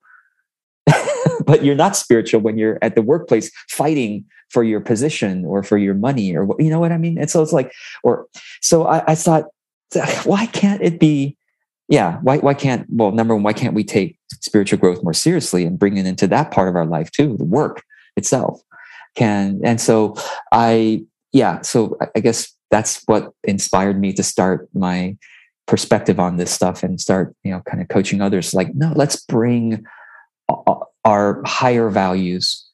but 1.46 1.64
you're 1.64 1.74
not 1.74 1.96
spiritual 1.96 2.40
when 2.40 2.56
you're 2.56 2.78
at 2.82 2.94
the 2.94 3.02
workplace 3.02 3.50
fighting 3.68 4.24
for 4.50 4.62
your 4.62 4.80
position 4.80 5.44
or 5.44 5.62
for 5.62 5.78
your 5.78 5.94
money 5.94 6.36
or 6.36 6.46
you 6.58 6.70
know 6.70 6.78
what 6.78 6.92
i 6.92 6.98
mean? 6.98 7.18
And 7.18 7.30
so 7.30 7.42
it's 7.42 7.52
like 7.52 7.72
or 8.02 8.26
so 8.60 8.86
i, 8.86 9.02
I 9.08 9.14
thought 9.14 9.44
why 10.24 10.46
can't 10.46 10.82
it 10.82 10.98
be 11.00 11.36
yeah 11.88 12.18
why, 12.22 12.38
why 12.38 12.54
can't 12.54 12.86
well 12.88 13.12
number 13.12 13.34
one 13.34 13.42
why 13.42 13.52
can't 13.52 13.74
we 13.74 13.84
take 13.84 14.18
spiritual 14.40 14.78
growth 14.78 15.02
more 15.02 15.14
seriously 15.14 15.64
and 15.64 15.78
bring 15.78 15.96
it 15.96 16.06
into 16.06 16.26
that 16.28 16.50
part 16.50 16.68
of 16.68 16.76
our 16.76 16.86
life 16.86 17.10
too 17.10 17.36
the 17.36 17.44
work 17.44 17.82
itself? 18.16 18.60
Can 19.16 19.60
and 19.64 19.80
so 19.80 20.14
i 20.52 21.02
yeah 21.32 21.62
so 21.62 21.96
i 22.14 22.20
guess 22.20 22.55
that's 22.70 23.02
what 23.06 23.32
inspired 23.44 24.00
me 24.00 24.12
to 24.14 24.22
start 24.22 24.68
my 24.74 25.16
perspective 25.66 26.20
on 26.20 26.36
this 26.36 26.50
stuff 26.50 26.82
and 26.82 27.00
start 27.00 27.34
you 27.42 27.50
know 27.50 27.60
kind 27.60 27.82
of 27.82 27.88
coaching 27.88 28.20
others. 28.20 28.54
Like 28.54 28.74
no 28.74 28.92
let's 28.94 29.16
bring 29.16 29.84
our 31.04 31.42
higher 31.44 31.88
values. 31.88 32.64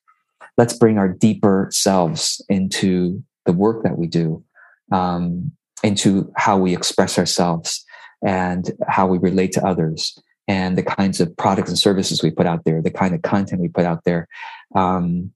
Let's 0.59 0.75
bring 0.75 0.99
our 0.99 1.09
deeper 1.09 1.69
selves 1.71 2.45
into 2.49 3.23
the 3.47 3.53
work 3.53 3.83
that 3.85 3.99
we 3.99 4.07
do 4.07 4.45
um, 4.93 5.53
into 5.83 6.31
how 6.37 6.59
we 6.59 6.75
express 6.75 7.19
ourselves 7.19 7.85
and 8.25 8.71
how 8.87 9.07
we 9.07 9.19
relate 9.19 9.53
to 9.53 9.67
others 9.67 10.19
and 10.47 10.77
the 10.77 10.83
kinds 10.83 11.21
of 11.21 11.35
products 11.37 11.69
and 11.69 11.79
services 11.79 12.23
we 12.23 12.31
put 12.31 12.47
out 12.47 12.65
there 12.65 12.83
the 12.83 12.91
kind 12.91 13.15
of 13.15 13.23
content 13.23 13.61
we 13.61 13.69
put 13.69 13.85
out 13.85 14.05
there. 14.05 14.29
Um, 14.75 15.33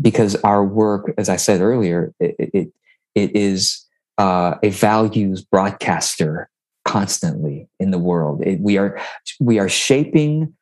because 0.00 0.36
our 0.36 0.64
work 0.64 1.12
as 1.18 1.28
i 1.28 1.36
said 1.36 1.60
earlier 1.60 2.12
it, 2.20 2.36
it, 2.38 2.72
it 3.14 3.36
is 3.36 3.84
uh, 4.18 4.56
a 4.62 4.70
values 4.70 5.42
broadcaster 5.42 6.50
constantly 6.84 7.68
in 7.78 7.90
the 7.90 7.98
world. 7.98 8.42
It, 8.44 8.60
we 8.60 8.76
are 8.76 9.00
we 9.40 9.58
are 9.58 9.68
shaping 9.68 10.54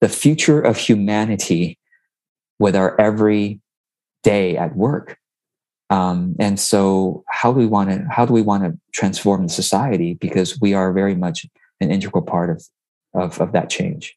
the 0.00 0.08
future 0.08 0.60
of 0.60 0.76
humanity 0.76 1.78
with 2.58 2.76
our 2.76 2.98
every 3.00 3.60
day 4.22 4.56
at 4.56 4.76
work. 4.76 5.18
Um, 5.90 6.34
and 6.38 6.58
so, 6.58 7.24
how 7.28 7.52
do 7.52 7.58
we 7.58 7.66
want 7.66 7.90
to 7.90 8.06
how 8.10 8.24
do 8.24 8.32
we 8.32 8.42
want 8.42 8.64
to 8.64 8.78
transform 8.92 9.44
the 9.44 9.52
society? 9.52 10.14
Because 10.14 10.60
we 10.60 10.74
are 10.74 10.92
very 10.92 11.14
much 11.14 11.46
an 11.80 11.90
integral 11.90 12.22
part 12.22 12.50
of 12.50 12.64
of, 13.14 13.40
of 13.40 13.52
that 13.52 13.70
change. 13.70 14.16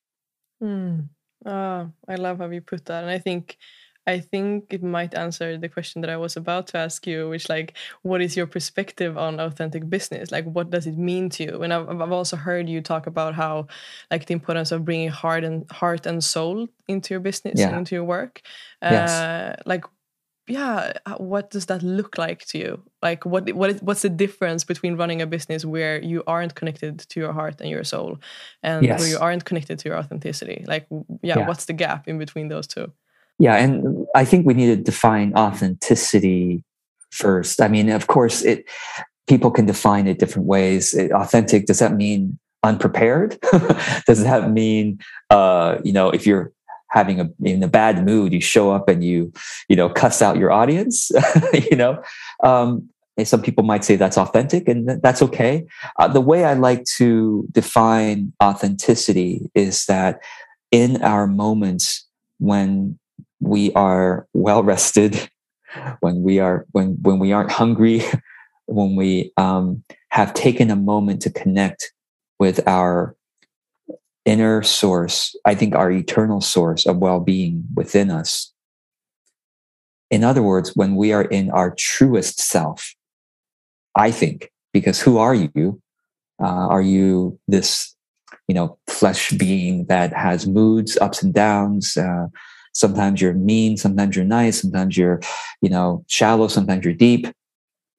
Mm. 0.62 1.10
Oh, 1.46 1.92
I 2.08 2.16
love 2.16 2.40
how 2.40 2.50
you 2.50 2.62
put 2.62 2.86
that, 2.86 3.04
and 3.04 3.12
I 3.12 3.20
think 3.20 3.58
I 4.08 4.20
think 4.22 4.74
it 4.74 4.82
might 4.82 5.14
answer 5.14 5.58
the 5.58 5.68
question 5.68 6.02
that 6.02 6.10
I 6.10 6.16
was 6.16 6.38
about 6.38 6.68
to 6.68 6.78
ask 6.78 7.06
you, 7.06 7.28
which 7.30 7.50
like, 7.50 7.78
what 8.04 8.22
is 8.22 8.38
your 8.38 8.48
perspective 8.48 9.18
on 9.18 9.40
authentic 9.40 9.90
business? 9.90 10.32
Like, 10.32 10.46
what 10.46 10.70
does 10.70 10.88
it 10.88 10.98
mean 10.98 11.30
to 11.32 11.44
you? 11.44 11.62
And 11.62 11.74
I've, 11.74 12.02
I've 12.02 12.12
also 12.12 12.38
heard 12.38 12.70
you 12.70 12.82
talk 12.82 13.06
about 13.06 13.36
how, 13.36 13.68
like, 14.10 14.26
the 14.26 14.34
importance 14.34 14.72
of 14.72 14.86
bringing 14.86 15.10
heart 15.10 15.44
and 15.44 15.70
heart 15.70 16.06
and 16.06 16.24
soul 16.24 16.70
into 16.88 17.14
your 17.14 17.20
business 17.20 17.60
yeah. 17.60 17.68
and 17.68 17.78
into 17.80 17.96
your 17.96 18.06
work. 18.06 18.42
Yes. 18.82 19.12
Uh, 19.12 19.56
like, 19.66 19.84
yeah, 20.48 20.94
uh, 21.06 21.16
what 21.16 21.52
does 21.52 21.66
that 21.66 21.84
look 21.84 22.18
like 22.18 22.46
to 22.46 22.58
you? 22.58 22.82
Like, 23.02 23.26
what 23.26 23.52
what 23.54 23.70
is, 23.72 23.82
what's 23.82 24.04
the 24.04 24.10
difference 24.10 24.64
between 24.64 24.96
running 24.96 25.22
a 25.22 25.28
business 25.28 25.66
where 25.66 26.02
you 26.02 26.24
aren't 26.26 26.56
connected 26.56 27.00
to 27.00 27.20
your 27.20 27.34
heart 27.34 27.60
and 27.60 27.70
your 27.70 27.84
soul, 27.84 28.20
and 28.64 28.86
yes. 28.86 29.00
where 29.00 29.10
you 29.10 29.20
aren't 29.20 29.44
connected 29.44 29.80
to 29.80 29.90
your 29.90 29.98
authenticity? 29.98 30.64
Like, 30.66 30.88
yeah, 31.22 31.40
yeah, 31.40 31.48
what's 31.48 31.66
the 31.66 31.74
gap 31.74 32.08
in 32.08 32.18
between 32.18 32.48
those 32.48 32.66
two? 32.66 32.94
Yeah, 33.40 33.56
and 33.56 34.08
I 34.16 34.26
think 34.26 34.46
we 34.46 34.54
need 34.54 34.68
to 34.68 34.76
define 34.76 35.34
authenticity 35.36 36.64
first. 37.12 37.62
I 37.62 37.68
mean, 37.68 37.90
of 37.90 38.08
course, 38.08 38.44
it 38.44 38.66
people 39.28 39.52
can 39.52 39.66
define 39.66 40.08
it 40.08 40.20
different 40.20 40.48
ways. 40.48 40.94
It, 40.94 41.12
authentic 41.12 41.66
does 41.66 41.80
that 41.80 41.94
mean 41.94 42.40
unprepared? 42.64 43.38
does 44.08 44.24
that 44.24 44.52
mean 44.52 45.00
uh, 45.30 45.78
you 45.84 45.94
know 45.94 46.10
if 46.10 46.26
you're 46.26 46.52
having 46.90 47.20
a 47.20 47.30
in 47.44 47.62
a 47.62 47.68
bad 47.68 48.06
mood, 48.06 48.34
you 48.34 48.42
show 48.42 48.72
up 48.72 48.90
and 48.90 49.04
you 49.04 49.32
you 49.70 49.76
know 49.76 49.90
cuss 49.90 50.22
out 50.22 50.38
your 50.38 50.52
audience? 50.52 51.12
you 51.70 51.76
know, 51.76 52.02
um, 52.44 52.90
some 53.24 53.42
people 53.44 53.64
might 53.64 53.86
say 53.86 53.96
that's 53.96 54.18
authentic, 54.18 54.68
and 54.68 55.00
that's 55.04 55.22
okay. 55.22 55.66
Uh, 56.00 56.08
the 56.08 56.22
way 56.22 56.44
I 56.44 56.54
like 56.54 56.86
to 56.98 57.48
define 57.52 58.34
authenticity 58.42 59.52
is 59.54 59.86
that 59.86 60.22
in 60.72 61.02
our 61.04 61.28
moments 61.28 62.06
when 62.40 63.00
we 63.40 63.72
are 63.74 64.28
well 64.34 64.64
rested, 64.64 65.30
when 66.00 66.22
we 66.24 66.40
are 66.40 66.66
when 66.72 66.98
when 67.02 67.20
we 67.20 67.32
aren't 67.32 67.52
hungry, 67.52 68.02
when 68.66 68.96
we 68.96 69.32
um, 69.38 69.84
have 70.10 70.34
taken 70.34 70.72
a 70.72 70.76
moment 70.76 71.22
to 71.22 71.30
connect 71.30 71.92
with 72.40 72.66
our 72.68 73.16
inner 74.26 74.62
source, 74.62 75.36
I 75.46 75.56
think 75.56 75.74
our 75.74 75.90
eternal 75.90 76.42
source 76.42 76.86
of 76.86 76.98
well 76.98 77.20
being 77.20 77.64
within 77.76 78.12
us. 78.12 78.52
In 80.10 80.24
other 80.24 80.44
words, 80.44 80.72
when 80.76 80.96
we 80.96 81.12
are 81.14 81.24
in 81.24 81.50
our 81.52 81.74
truest 81.78 82.40
self, 82.40 82.94
I 83.96 84.12
think, 84.12 84.52
because 84.74 85.02
who 85.02 85.18
are 85.18 85.36
you? 85.36 85.82
Uh, 86.42 86.68
are 86.70 86.82
you 86.82 87.40
this, 87.48 87.96
you 88.48 88.54
know, 88.56 88.78
flesh 88.88 89.32
being 89.32 89.86
that 89.88 90.14
has 90.14 90.46
moods, 90.48 90.98
ups 90.98 91.24
and 91.24 91.34
downs? 91.34 91.98
Uh, 91.98 92.28
sometimes 92.78 93.22
you're 93.22 93.34
mean, 93.34 93.76
sometimes 93.76 94.16
you're 94.16 94.24
nice, 94.24 94.62
sometimes 94.62 94.96
you're, 94.96 95.20
you 95.62 95.70
know, 95.70 96.06
shallow, 96.08 96.48
sometimes 96.48 96.86
you're 96.86 96.94
deep. 96.94 97.28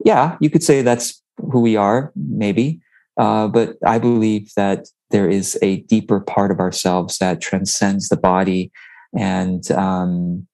Yeah, 0.04 0.36
you 0.40 0.50
could 0.50 0.62
say 0.62 0.82
that's 0.82 1.20
who 1.36 1.60
we 1.60 1.76
are, 1.76 2.12
maybe. 2.14 2.80
Uh, 3.16 3.48
but 3.48 3.76
I 3.84 3.98
believe 3.98 4.52
that 4.56 4.86
there 5.10 5.28
is 5.28 5.58
a 5.62 5.80
deeper 5.82 6.20
part 6.20 6.52
of 6.52 6.60
ourselves 6.60 7.18
that 7.18 7.40
transcends 7.40 8.08
the 8.08 8.16
body 8.16 8.70
and 9.16 9.68
um, 9.72 10.46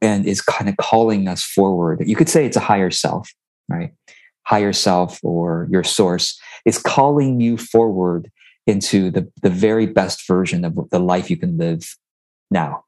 and 0.00 0.26
is 0.26 0.40
kind 0.40 0.68
of 0.68 0.76
calling 0.78 1.28
us 1.28 1.44
forward. 1.44 2.02
You 2.04 2.16
could 2.16 2.28
say 2.28 2.44
it's 2.44 2.56
a 2.56 2.60
higher 2.60 2.90
self, 2.90 3.30
right? 3.68 3.92
Higher 4.44 4.72
self 4.72 5.20
or 5.22 5.68
your 5.70 5.84
source 5.84 6.40
is 6.64 6.78
calling 6.78 7.40
you 7.40 7.56
forward 7.56 8.32
into 8.66 9.12
the, 9.12 9.30
the 9.42 9.50
very 9.50 9.86
best 9.86 10.26
version 10.26 10.64
of 10.64 10.76
the 10.90 10.98
life 10.98 11.30
you 11.30 11.36
can 11.36 11.56
live 11.58 11.96
now. 12.50 12.84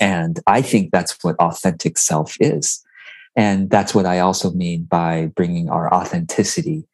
And 0.00 0.40
I 0.46 0.62
think 0.62 0.90
that's 0.90 1.16
what 1.22 1.36
authentic 1.36 1.98
self 1.98 2.36
is. 2.40 2.84
And 3.36 3.70
that's 3.70 3.94
what 3.94 4.06
I 4.06 4.20
also 4.20 4.50
mean 4.50 4.84
by 4.84 5.26
bringing 5.34 5.68
our 5.68 5.92
authenticity 5.92 6.86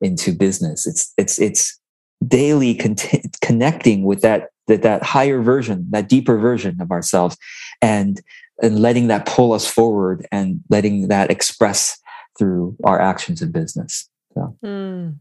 into 0.00 0.32
business. 0.32 0.86
It's, 0.86 1.12
it's, 1.16 1.40
it's 1.40 1.78
daily 2.26 2.74
con- 2.74 2.96
connecting 3.42 4.04
with 4.04 4.20
that, 4.22 4.48
that, 4.66 4.82
that 4.82 5.02
higher 5.02 5.40
version, 5.40 5.86
that 5.90 6.08
deeper 6.08 6.38
version 6.38 6.80
of 6.80 6.90
ourselves 6.90 7.36
and, 7.80 8.20
and 8.62 8.80
letting 8.80 9.06
that 9.08 9.26
pull 9.26 9.52
us 9.52 9.68
forward 9.68 10.26
and 10.32 10.60
letting 10.68 11.08
that 11.08 11.30
express 11.30 11.98
through 12.38 12.76
our 12.84 13.00
actions 13.00 13.40
in 13.40 13.52
business. 13.52 14.08
So. 14.34 14.56
Mm, 14.64 15.16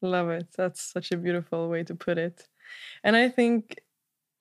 love 0.00 0.30
it. 0.30 0.48
That's 0.56 0.80
such 0.80 1.12
a 1.12 1.16
beautiful 1.16 1.68
way 1.68 1.82
to 1.84 1.94
put 1.94 2.16
it. 2.16 2.48
And 3.02 3.14
I 3.16 3.28
think 3.28 3.78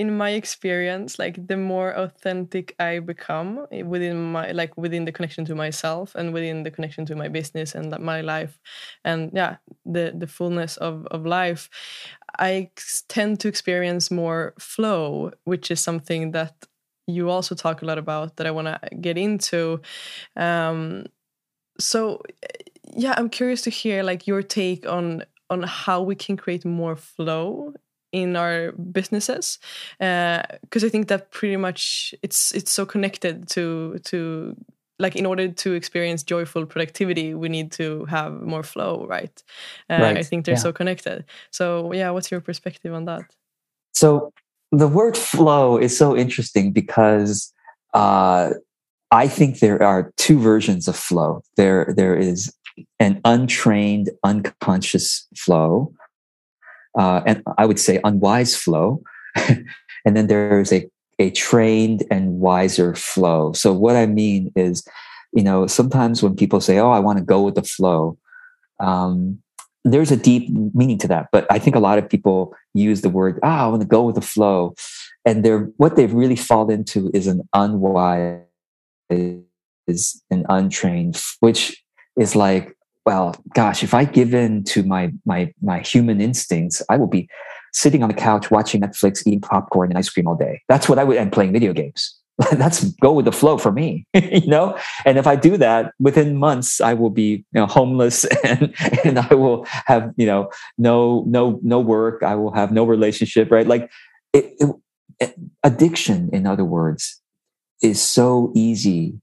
in 0.03 0.17
my 0.17 0.31
experience 0.31 1.17
like 1.17 1.35
the 1.47 1.55
more 1.55 1.91
authentic 2.05 2.75
i 2.77 2.99
become 2.99 3.65
eh, 3.71 3.83
within 3.93 4.17
my 4.35 4.51
like 4.51 4.75
within 4.75 5.05
the 5.05 5.11
connection 5.11 5.45
to 5.45 5.55
myself 5.55 6.13
and 6.15 6.33
within 6.33 6.63
the 6.63 6.71
connection 6.71 7.05
to 7.05 7.15
my 7.15 7.29
business 7.29 7.73
and 7.73 7.97
my 7.99 8.19
life 8.19 8.59
and 9.05 9.31
yeah 9.33 9.55
the 9.85 10.05
the 10.21 10.27
fullness 10.27 10.75
of 10.87 11.07
of 11.15 11.25
life 11.25 11.69
i 12.39 12.69
tend 13.07 13.39
to 13.39 13.47
experience 13.47 14.11
more 14.11 14.53
flow 14.59 15.31
which 15.45 15.71
is 15.71 15.79
something 15.79 16.31
that 16.31 16.53
you 17.07 17.29
also 17.29 17.55
talk 17.55 17.81
a 17.81 17.85
lot 17.85 17.97
about 17.97 18.35
that 18.35 18.47
i 18.47 18.51
want 18.51 18.67
to 18.67 18.79
get 19.07 19.17
into. 19.17 19.79
Um 20.35 21.05
so 21.79 22.21
eh, 22.43 22.47
yeah 22.95 23.13
i'm 23.17 23.29
curious 23.29 23.61
to 23.63 23.69
hear 23.69 24.03
like 24.03 24.27
your 24.27 24.43
take 24.43 24.83
on 24.85 25.23
on 25.49 25.63
how 25.63 26.01
we 26.09 26.15
can 26.15 26.35
create 26.37 26.65
more 26.65 26.95
flow 26.95 27.73
in 28.13 28.35
our 28.35 28.71
businesses 28.71 29.59
because 29.97 30.83
uh, 30.83 30.85
I 30.85 30.89
think 30.89 31.07
that 31.09 31.31
pretty 31.31 31.57
much 31.57 32.15
it's 32.21 32.53
it's 32.53 32.71
so 32.71 32.85
connected 32.85 33.49
to 33.49 33.99
to 34.05 34.55
like 34.99 35.15
in 35.15 35.25
order 35.25 35.49
to 35.49 35.73
experience 35.73 36.23
joyful 36.23 36.65
productivity 36.65 37.33
we 37.33 37.49
need 37.49 37.71
to 37.73 38.05
have 38.05 38.41
more 38.41 38.63
flow 38.63 39.05
right, 39.09 39.43
uh, 39.89 39.97
right. 39.99 40.17
I 40.17 40.23
think 40.23 40.45
they're 40.45 40.53
yeah. 40.53 40.59
so 40.59 40.71
connected 40.71 41.25
so 41.51 41.91
yeah 41.91 42.11
what's 42.11 42.31
your 42.31 42.39
perspective 42.39 42.93
on 42.93 43.05
that 43.05 43.23
so 43.93 44.31
the 44.71 44.87
word 44.87 45.17
flow 45.17 45.77
is 45.77 45.97
so 45.97 46.15
interesting 46.15 46.71
because 46.71 47.51
uh, 47.93 48.51
I 49.11 49.27
think 49.27 49.59
there 49.59 49.81
are 49.83 50.13
two 50.17 50.39
versions 50.39 50.87
of 50.87 50.95
flow 50.95 51.41
there 51.57 51.93
there 51.97 52.15
is 52.15 52.53
an 52.99 53.19
untrained 53.25 54.11
unconscious 54.23 55.27
flow 55.35 55.91
uh, 56.97 57.21
and 57.25 57.43
I 57.57 57.65
would 57.65 57.79
say 57.79 57.99
unwise 58.03 58.55
flow. 58.55 59.01
and 59.35 60.15
then 60.15 60.27
there's 60.27 60.71
a, 60.71 60.89
a 61.19 61.31
trained 61.31 62.03
and 62.11 62.39
wiser 62.39 62.95
flow. 62.95 63.53
So 63.53 63.73
what 63.73 63.95
I 63.95 64.05
mean 64.05 64.51
is, 64.55 64.85
you 65.33 65.43
know, 65.43 65.67
sometimes 65.67 66.21
when 66.21 66.35
people 66.35 66.61
say, 66.61 66.77
"Oh, 66.77 66.91
I 66.91 66.99
want 66.99 67.17
to 67.17 67.23
go 67.23 67.41
with 67.41 67.55
the 67.55 67.63
flow," 67.63 68.17
um, 68.79 69.39
there's 69.83 70.11
a 70.11 70.17
deep 70.17 70.49
meaning 70.73 70.97
to 70.99 71.07
that. 71.07 71.29
But 71.31 71.47
I 71.49 71.59
think 71.59 71.75
a 71.75 71.79
lot 71.79 71.97
of 71.97 72.07
people 72.07 72.53
use 72.73 73.01
the 73.01 73.09
word, 73.09 73.39
"Ah, 73.41 73.65
I 73.65 73.67
want 73.67 73.81
to 73.81 73.87
go 73.87 74.03
with 74.03 74.15
the 74.15 74.21
flow," 74.21 74.75
and 75.25 75.43
they're 75.43 75.71
what 75.77 75.95
they've 75.95 76.13
really 76.13 76.35
fallen 76.35 76.71
into 76.79 77.09
is 77.13 77.25
an 77.25 77.41
unwise, 77.53 78.41
is 79.09 80.21
an 80.29 80.45
untrained, 80.49 81.21
which 81.39 81.83
is 82.17 82.35
like 82.35 82.77
well, 83.05 83.35
gosh, 83.53 83.83
if 83.83 83.93
I 83.93 84.05
give 84.05 84.33
in 84.33 84.63
to 84.65 84.83
my 84.83 85.11
my 85.25 85.53
my 85.61 85.79
human 85.79 86.21
instincts, 86.21 86.81
I 86.89 86.97
will 86.97 87.07
be 87.07 87.29
sitting 87.73 88.03
on 88.03 88.09
the 88.09 88.15
couch 88.15 88.51
watching 88.51 88.81
Netflix, 88.81 89.25
eating 89.25 89.41
popcorn 89.41 89.89
and 89.89 89.97
ice 89.97 90.09
cream 90.09 90.27
all 90.27 90.35
day. 90.35 90.61
That's 90.69 90.87
what 90.87 90.99
I 90.99 91.03
would 91.03 91.17
and 91.17 91.31
playing 91.31 91.53
video 91.53 91.73
games. 91.73 92.17
That's 92.51 92.83
go 92.95 93.11
with 93.11 93.25
the 93.25 93.31
flow 93.31 93.57
for 93.57 93.71
me, 93.71 94.07
you 94.13 94.47
know. 94.47 94.77
And 95.05 95.17
if 95.17 95.27
I 95.27 95.35
do 95.35 95.57
that, 95.57 95.93
within 95.99 96.37
months, 96.37 96.79
I 96.81 96.93
will 96.93 97.09
be 97.09 97.23
you 97.23 97.43
know 97.53 97.65
homeless 97.65 98.25
and 98.43 98.73
and 99.03 99.19
I 99.19 99.33
will 99.33 99.65
have 99.85 100.13
you 100.15 100.25
know 100.25 100.49
no 100.77 101.23
no 101.27 101.59
no 101.61 101.79
work. 101.79 102.23
I 102.23 102.35
will 102.35 102.53
have 102.53 102.71
no 102.71 102.85
relationship. 102.85 103.51
Right, 103.51 103.67
like 103.67 103.91
it, 104.31 104.55
it, 105.19 105.35
addiction, 105.63 106.29
in 106.31 106.47
other 106.47 106.65
words, 106.65 107.21
is 107.81 108.01
so 108.01 108.51
easy 108.55 109.19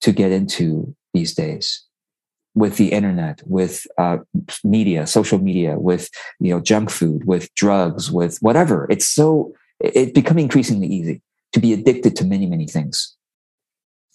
to 0.00 0.12
get 0.12 0.30
into 0.30 0.94
these 1.14 1.34
days 1.34 1.86
with 2.56 2.78
the 2.78 2.90
internet, 2.90 3.42
with 3.46 3.86
uh, 3.98 4.16
media, 4.64 5.06
social 5.06 5.38
media, 5.38 5.78
with 5.78 6.10
you 6.40 6.52
know 6.52 6.60
junk 6.60 6.90
food, 6.90 7.24
with 7.24 7.54
drugs, 7.54 8.10
with 8.10 8.38
whatever. 8.40 8.86
It's 8.90 9.06
so 9.06 9.54
it's 9.78 10.12
becoming 10.12 10.44
increasingly 10.44 10.88
easy 10.88 11.22
to 11.52 11.60
be 11.60 11.72
addicted 11.72 12.16
to 12.16 12.24
many 12.24 12.46
many 12.46 12.66
things. 12.66 13.14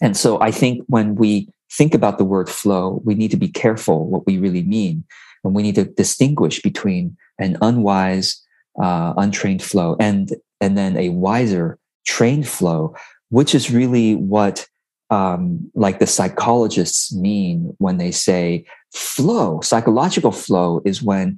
And 0.02 0.18
so 0.18 0.42
I 0.42 0.52
think 0.52 0.84
when 0.88 1.16
we 1.16 1.48
think 1.72 1.94
about 1.94 2.18
the 2.18 2.26
word 2.26 2.50
flow, 2.50 3.02
we 3.06 3.14
need 3.14 3.32
to 3.32 3.38
be 3.38 3.48
careful 3.48 4.10
what 4.10 4.26
we 4.26 4.40
really 4.40 4.64
mean, 4.64 5.06
and 5.44 5.54
we 5.54 5.62
need 5.62 5.76
to 5.76 5.86
distinguish 5.86 6.62
between 6.62 7.16
an 7.38 7.58
unwise, 7.62 8.44
uh, 8.82 9.14
untrained 9.16 9.62
flow 9.64 9.96
and 10.00 10.34
and 10.60 10.78
then 10.78 10.98
a 10.98 11.10
wiser, 11.10 11.78
trained 12.06 12.48
flow, 12.48 12.96
which 13.30 13.54
is 13.54 13.72
really 13.72 14.16
what 14.16 14.68
um, 15.12 15.70
like 15.76 16.00
the 16.00 16.08
psychologists 16.08 17.14
mean 17.14 17.76
when 17.78 17.98
they 17.98 18.12
say 18.12 18.66
flow, 18.94 19.60
psychological 19.62 20.32
flow 20.32 20.82
is 20.86 21.04
when 21.04 21.38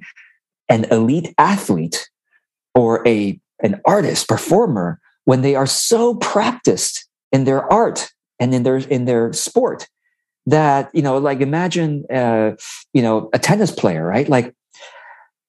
an 0.68 0.84
elite 0.84 1.34
athlete 1.36 2.08
or 2.74 3.06
a 3.06 3.38
an 3.62 3.80
artist, 3.84 4.28
performer, 4.28 5.00
when 5.24 5.42
they 5.42 5.54
are 5.54 5.66
so 5.66 6.14
practiced 6.14 7.08
in 7.32 7.44
their 7.44 7.70
art 7.72 8.10
and 8.38 8.54
in 8.54 8.62
their 8.62 8.76
in 8.76 9.04
their 9.06 9.32
sport 9.32 9.88
that 10.46 10.90
you 10.94 11.02
know, 11.02 11.18
like 11.18 11.40
imagine 11.40 12.04
uh, 12.12 12.52
you 12.92 13.02
know 13.02 13.28
a 13.32 13.38
tennis 13.38 13.72
player, 13.72 14.06
right? 14.06 14.28
Like 14.28 14.54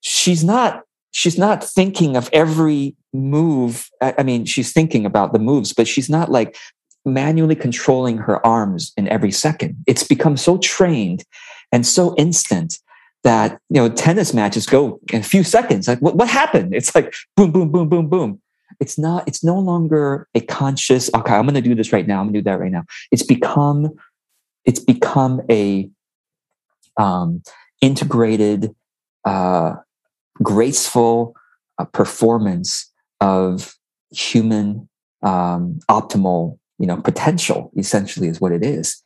she's 0.01 0.43
not 0.43 0.83
she's 1.11 1.37
not 1.37 1.63
thinking 1.63 2.17
of 2.17 2.29
every 2.33 2.95
move. 3.13 3.87
I 4.01 4.23
mean, 4.23 4.45
she's 4.45 4.73
thinking 4.73 5.05
about 5.05 5.31
the 5.31 5.39
moves, 5.39 5.73
but 5.73 5.87
she's 5.87 6.09
not 6.09 6.31
like 6.31 6.57
manually 7.05 7.55
controlling 7.55 8.17
her 8.17 8.45
arms 8.45 8.91
in 8.97 9.07
every 9.07 9.31
second. 9.31 9.77
It's 9.87 10.03
become 10.03 10.37
so 10.37 10.57
trained 10.57 11.23
and 11.71 11.85
so 11.85 12.15
instant 12.17 12.79
that 13.23 13.59
you 13.69 13.81
know 13.81 13.89
tennis 13.89 14.33
matches 14.33 14.65
go 14.65 14.99
in 15.11 15.19
a 15.19 15.23
few 15.23 15.43
seconds. 15.43 15.87
Like 15.87 15.99
what, 15.99 16.15
what 16.15 16.29
happened? 16.29 16.73
It's 16.73 16.93
like 16.95 17.13
boom, 17.35 17.51
boom, 17.51 17.71
boom, 17.71 17.89
boom, 17.89 18.07
boom. 18.07 18.41
It's 18.79 18.97
not. 18.97 19.27
It's 19.27 19.43
no 19.43 19.57
longer 19.57 20.27
a 20.35 20.41
conscious. 20.41 21.09
Okay, 21.13 21.33
I'm 21.33 21.45
going 21.45 21.55
to 21.55 21.61
do 21.61 21.75
this 21.75 21.93
right 21.93 22.07
now. 22.07 22.19
I'm 22.19 22.25
going 22.25 22.33
to 22.35 22.39
do 22.41 22.43
that 22.45 22.59
right 22.59 22.71
now. 22.71 22.83
It's 23.11 23.23
become. 23.23 23.95
It's 24.65 24.79
become 24.79 25.41
a 25.49 25.89
um, 26.97 27.43
integrated, 27.81 28.75
uh, 29.23 29.75
graceful 30.41 31.35
uh, 31.77 31.85
performance 31.85 32.91
of 33.21 33.75
human 34.11 34.89
um, 35.21 35.79
optimal 35.89 36.57
you 36.79 36.87
know 36.87 36.97
potential 36.97 37.71
essentially 37.77 38.27
is 38.27 38.41
what 38.41 38.51
it 38.51 38.63
is 38.63 39.01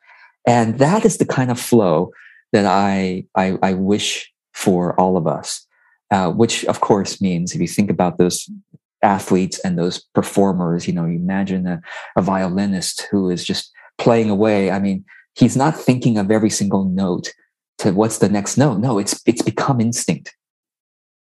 and 0.48 0.80
that 0.80 1.06
is 1.06 1.18
the 1.18 1.26
kind 1.26 1.52
of 1.52 1.60
flow 1.60 2.12
that 2.52 2.66
i 2.66 3.24
i, 3.36 3.58
I 3.62 3.74
wish 3.74 4.32
for 4.54 5.00
all 5.00 5.18
of 5.18 5.28
us 5.28 5.66
uh, 6.12 6.32
which 6.32 6.66
of 6.66 6.82
course 6.82 7.22
means 7.22 7.54
if 7.54 7.62
you 7.62 7.68
think 7.68 7.90
about 7.90 8.18
those 8.18 8.50
athletes 9.02 9.60
and 9.60 9.78
those 9.78 10.00
performers 10.14 10.88
you 10.88 10.94
know 10.94 11.06
you 11.06 11.18
imagine 11.18 11.68
a, 11.68 11.82
a 12.18 12.22
violinist 12.22 13.08
who 13.12 13.30
is 13.30 13.46
just 13.46 13.72
playing 13.98 14.30
away 14.30 14.72
i 14.72 14.80
mean 14.80 15.06
he's 15.36 15.56
not 15.56 15.76
thinking 15.76 16.18
of 16.18 16.32
every 16.32 16.50
single 16.50 16.84
note 16.86 17.32
to 17.80 17.92
what's 17.92 18.20
the 18.20 18.30
next 18.30 18.58
note. 18.58 18.80
No, 18.80 19.00
it's 19.00 19.22
it's 19.26 19.42
become 19.42 19.82
instinct. 19.82 20.36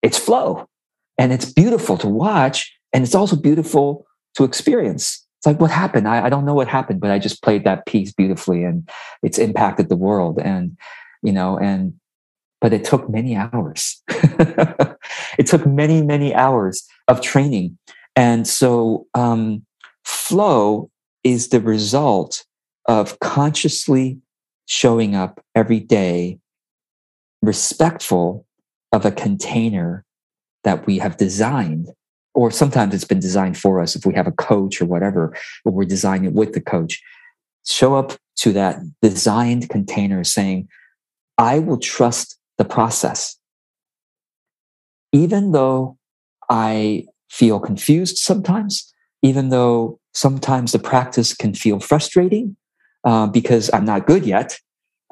It's 0.02 0.18
flow. 0.18 0.70
And 1.18 1.34
it's 1.34 1.52
beautiful 1.52 1.98
to 1.98 2.08
watch. 2.08 2.74
And 2.94 3.04
it's 3.04 3.16
also 3.16 3.36
beautiful 3.36 4.06
to 4.36 4.44
experience. 4.44 5.23
It's 5.44 5.48
like 5.48 5.60
what 5.60 5.72
happened? 5.72 6.08
I, 6.08 6.28
I 6.28 6.30
don't 6.30 6.46
know 6.46 6.54
what 6.54 6.70
happened, 6.70 7.02
but 7.02 7.12
I 7.12 7.20
just 7.20 7.44
played 7.44 7.66
that 7.66 7.86
piece 7.86 8.14
beautifully 8.14 8.64
and 8.64 8.88
it's 9.24 9.38
impacted 9.38 9.90
the 9.90 9.98
world. 9.98 10.40
And, 10.40 10.78
you 11.22 11.34
know, 11.34 11.58
and 11.58 11.96
but 12.62 12.72
it 12.72 12.86
took 12.86 13.10
many 13.10 13.36
hours. 13.36 14.02
it 14.08 15.48
took 15.48 15.68
many, 15.68 16.02
many 16.02 16.34
hours 16.34 16.88
of 17.10 17.20
training. 17.20 17.78
And 18.16 18.48
so 18.48 19.06
um, 19.16 19.66
flow 20.06 20.90
is 21.26 21.50
the 21.50 21.60
result 21.60 22.46
of 22.86 23.20
consciously 23.20 24.20
showing 24.66 25.14
up 25.14 25.44
every 25.56 25.82
day 25.82 26.40
respectful 27.42 28.46
of 28.94 29.06
a 29.06 29.12
container 29.12 30.06
that 30.64 30.88
we 30.88 31.00
have 31.00 31.18
designed 31.18 31.90
or 32.34 32.52
sometimes 32.52 32.94
it's 32.94 33.04
been 33.04 33.20
designed 33.20 33.58
for 33.58 33.80
us 33.80 33.96
if 33.96 34.06
we 34.06 34.14
have 34.14 34.28
a 34.28 34.32
coach 34.32 34.82
or 34.82 34.86
whatever 34.86 35.36
or 35.66 35.72
we're 35.72 35.86
designing 35.86 36.26
it 36.26 36.34
with 36.34 36.54
the 36.54 36.62
coach. 36.62 37.02
Show 37.66 37.96
up 37.96 38.14
to 38.38 38.52
that 38.54 38.80
designed 39.02 39.70
container 39.70 40.24
saying 40.24 40.68
i 41.38 41.60
will 41.60 41.78
trust 41.78 42.38
the 42.58 42.66
process. 42.66 43.38
Even 45.12 45.52
though 45.52 45.98
i 46.50 47.06
feel 47.30 47.60
confused 47.60 48.18
sometimes 48.18 48.94
even 49.22 49.50
though 49.50 50.00
sometimes 50.14 50.72
the 50.72 50.80
practice 50.80 51.34
can 51.34 51.54
feel 51.54 51.80
frustrating 51.80 52.56
uh, 53.06 53.28
because 53.28 53.70
i'm 53.74 53.86
not 53.86 54.06
good 54.06 54.26
yet 54.26 54.58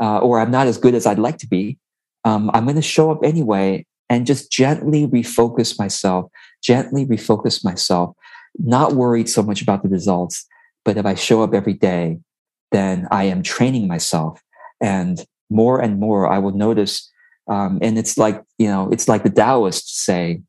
uh, 0.02 0.20
or 0.20 0.40
i'm 0.40 0.52
not 0.52 0.68
as 0.68 0.78
good 0.78 0.94
as 0.94 1.06
i'd 1.06 1.20
like 1.20 1.38
to 1.38 1.48
be 1.48 1.78
um, 2.24 2.52
I'm 2.54 2.66
going 2.66 2.76
to 2.76 2.82
show 2.82 3.12
up 3.12 3.24
anyway 3.24 3.86
and 4.12 4.28
just 4.28 4.52
gently 4.52 5.08
refocus 5.08 5.80
myself, 5.80 6.30
gently 6.62 7.06
refocus 7.06 7.64
myself, 7.64 8.14
not 8.60 8.92
worried 8.92 9.30
so 9.30 9.42
much 9.42 9.62
about 9.62 9.84
the 9.84 9.90
results. 9.90 10.46
But 10.84 10.98
if 10.98 11.06
I 11.06 11.16
show 11.16 11.42
up 11.44 11.54
every 11.54 11.74
day, 11.74 12.20
then 12.74 13.08
I 13.10 13.24
am 13.24 13.42
training 13.42 13.88
myself. 13.88 14.42
And 14.82 15.26
more 15.50 15.80
and 15.80 15.98
more, 15.98 16.28
I 16.28 16.40
will 16.40 16.52
notice. 16.52 17.10
Um, 17.48 17.80
and 17.82 17.98
it's 17.98 18.18
like, 18.18 18.44
you 18.58 18.68
know, 18.68 18.90
it's 18.92 19.08
like 19.08 19.24
the 19.24 19.30
Taoists 19.30 20.04
say 20.04 20.42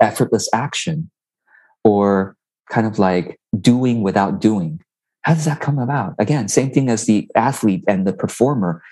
effortless 0.00 0.48
action 0.54 1.10
or 1.84 2.36
kind 2.70 2.86
of 2.86 2.98
like 2.98 3.38
doing 3.60 4.02
without 4.02 4.40
doing. 4.40 4.80
How 5.22 5.34
does 5.34 5.44
that 5.44 5.60
come 5.60 5.78
about? 5.78 6.14
Again, 6.18 6.48
same 6.48 6.70
thing 6.70 6.88
as 6.88 7.04
the 7.04 7.28
athlete 7.36 7.84
and 7.86 8.06
the 8.06 8.14
performer 8.14 8.82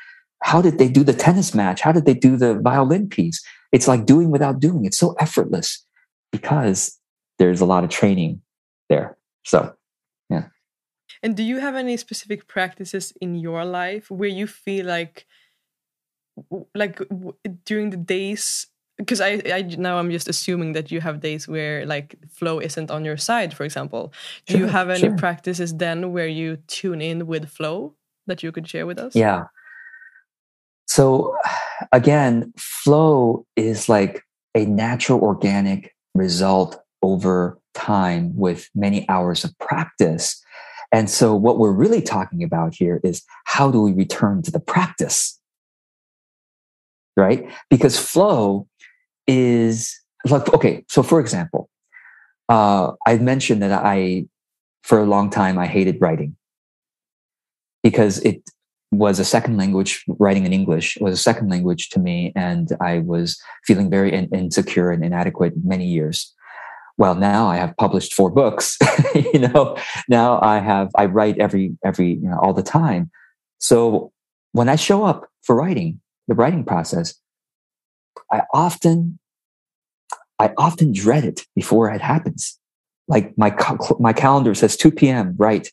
how 0.43 0.63
did 0.63 0.79
they 0.79 0.89
do 0.89 1.05
the 1.05 1.13
tennis 1.13 1.55
match? 1.55 1.81
How 1.81 1.93
did 1.93 2.07
they 2.07 2.15
do 2.15 2.37
the 2.37 2.55
violin 2.55 3.09
piece? 3.09 3.43
It's 3.73 3.89
like 3.89 4.07
doing 4.07 4.31
without 4.31 4.61
doing. 4.61 4.85
It's 4.85 4.99
so 4.99 5.15
effortless 5.19 5.85
because 6.33 6.99
there's 7.39 7.61
a 7.61 7.67
lot 7.67 7.85
of 7.85 7.91
training 7.91 8.43
there. 8.89 9.17
So, 9.45 9.75
yeah. 10.29 10.47
And 11.23 11.37
do 11.37 11.43
you 11.43 11.59
have 11.59 11.75
any 11.75 11.97
specific 11.97 12.47
practices 12.47 13.13
in 13.21 13.35
your 13.35 13.65
life 13.65 14.11
where 14.11 14.29
you 14.29 14.47
feel 14.47 14.87
like, 14.87 15.27
like 16.75 17.01
during 17.65 17.91
the 17.91 17.97
days? 17.97 18.67
Because 18.99 19.21
I, 19.21 19.41
I 19.47 19.63
now 19.79 19.99
I'm 19.99 20.11
just 20.11 20.29
assuming 20.29 20.73
that 20.73 20.91
you 20.91 21.01
have 21.01 21.21
days 21.21 21.49
where 21.49 21.87
like 21.87 22.17
flow 22.29 22.59
isn't 22.61 22.91
on 22.91 23.05
your 23.05 23.17
side, 23.17 23.55
for 23.55 23.65
example. 23.65 24.13
Do 24.47 24.53
sure, 24.53 24.61
you 24.61 24.67
have 24.67 24.91
any 24.91 25.01
sure. 25.01 25.17
practices 25.17 25.75
then 25.75 26.13
where 26.13 26.29
you 26.29 26.59
tune 26.67 27.01
in 27.01 27.27
with 27.27 27.49
flow 27.49 27.95
that 28.27 28.43
you 28.43 28.53
could 28.53 28.69
share 28.69 28.87
with 28.87 28.99
us? 28.99 29.17
Yeah. 29.17 29.45
So 30.91 31.37
again, 31.93 32.53
flow 32.57 33.47
is 33.55 33.89
like 33.89 34.25
a 34.57 34.67
natural 34.67 35.21
organic 35.21 35.95
result 36.17 36.83
over 37.01 37.61
time 37.75 38.35
with 38.35 38.69
many 38.75 39.09
hours 39.09 39.45
of 39.45 39.57
practice. 39.61 40.43
And 40.91 41.09
so 41.09 41.33
what 41.37 41.61
we're 41.61 41.71
really 41.71 42.03
talking 42.03 42.43
about 42.43 42.75
here 42.75 43.01
is 43.05 43.23
how 43.45 43.71
do 43.71 43.81
we 43.81 43.93
return 43.93 44.43
to 44.43 44.51
the 44.51 44.59
practice? 44.59 45.39
Right? 47.17 47.49
Because 47.69 47.97
flow 47.97 48.67
is 49.29 49.97
like, 50.29 50.53
okay, 50.53 50.85
so 50.89 51.05
for 51.05 51.21
example, 51.21 51.71
uh, 52.49 52.95
I 53.07 53.17
mentioned 53.19 53.63
that 53.63 53.71
I, 53.71 54.27
for 54.83 54.99
a 54.99 55.07
long 55.07 55.31
time, 55.31 55.57
I 55.57 55.69
hated 55.69 55.99
writing 56.01 56.35
because 57.85 58.19
it 58.23 58.43
was 58.91 59.21
a 59.21 59.25
second 59.25 59.57
language 59.57 60.05
writing 60.19 60.45
in 60.45 60.53
english 60.53 60.99
was 61.01 61.15
a 61.15 61.23
second 61.23 61.49
language 61.49 61.89
to 61.91 62.01
me 62.01 62.33
and 62.35 62.77
i 62.81 62.99
was 62.99 63.41
feeling 63.65 63.89
very 63.89 64.13
in, 64.13 64.29
insecure 64.35 64.91
and 64.91 65.05
inadequate 65.05 65.53
many 65.65 65.87
years. 65.87 66.35
Well 66.99 67.15
now 67.15 67.47
i 67.47 67.57
have 67.57 67.77
published 67.77 68.15
four 68.15 68.31
books 68.31 68.77
you 69.15 69.39
know 69.39 69.77
now 70.09 70.41
i 70.43 70.59
have 70.59 70.91
i 70.97 71.07
write 71.07 71.39
every 71.39 71.77
every 71.85 72.15
you 72.15 72.29
know 72.29 72.39
all 72.43 72.53
the 72.53 72.63
time. 72.63 73.11
So 73.59 74.13
when 74.53 74.69
i 74.69 74.77
show 74.77 75.05
up 75.05 75.29
for 75.43 75.57
writing 75.57 76.01
the 76.29 76.35
writing 76.35 76.65
process 76.65 77.15
i 78.31 78.43
often 78.53 79.19
i 80.39 80.53
often 80.59 80.93
dread 80.93 81.25
it 81.25 81.47
before 81.55 81.91
it 81.91 82.01
happens. 82.01 82.59
Like 83.09 83.37
my 83.39 83.57
my 83.99 84.13
calendar 84.13 84.55
says 84.55 84.77
2 84.77 84.91
p.m 84.91 85.35
right 85.39 85.71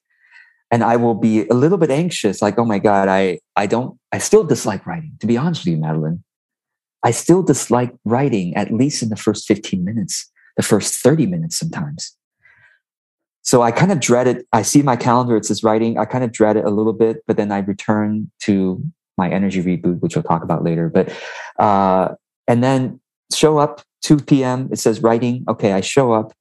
and 0.71 0.83
I 0.83 0.95
will 0.97 1.13
be 1.13 1.47
a 1.47 1.53
little 1.53 1.77
bit 1.77 1.91
anxious, 1.91 2.41
like, 2.41 2.57
oh 2.57 2.65
my 2.65 2.79
God, 2.79 3.07
I, 3.07 3.39
I 3.55 3.67
don't, 3.67 3.97
I 4.11 4.17
still 4.17 4.43
dislike 4.43 4.85
writing, 4.85 5.13
to 5.21 5.27
be 5.27 5.37
honest 5.37 5.61
with 5.61 5.73
you, 5.73 5.77
Madeline. 5.77 6.23
I 7.03 7.11
still 7.11 7.43
dislike 7.43 7.93
writing 8.05 8.55
at 8.55 8.73
least 8.73 9.01
in 9.01 9.09
the 9.09 9.15
first 9.15 9.47
15 9.47 9.83
minutes, 9.83 10.29
the 10.57 10.63
first 10.63 10.95
30 10.95 11.27
minutes 11.27 11.57
sometimes. 11.57 12.15
So 13.43 13.61
I 13.61 13.71
kind 13.71 13.93
of 13.93 14.01
dread 14.01 14.27
it. 14.27 14.45
I 14.51 14.61
see 14.61 14.81
my 14.81 14.97
calendar, 14.97 15.37
it 15.37 15.45
says 15.45 15.63
writing. 15.63 15.97
I 15.97 16.03
kind 16.03 16.23
of 16.23 16.33
dread 16.33 16.57
it 16.57 16.65
a 16.65 16.69
little 16.69 16.91
bit, 16.91 17.23
but 17.27 17.37
then 17.37 17.49
I 17.49 17.59
return 17.59 18.29
to 18.41 18.83
my 19.17 19.29
energy 19.29 19.63
reboot, 19.63 20.01
which 20.01 20.15
we'll 20.15 20.23
talk 20.23 20.43
about 20.43 20.65
later. 20.65 20.89
But, 20.89 21.13
uh, 21.57 22.15
and 22.47 22.61
then 22.61 22.99
show 23.33 23.57
up 23.57 23.83
2 24.01 24.17
p.m. 24.17 24.67
It 24.71 24.79
says 24.79 25.01
writing. 25.01 25.45
Okay, 25.47 25.71
I 25.71 25.81
show 25.81 26.11
up. 26.11 26.33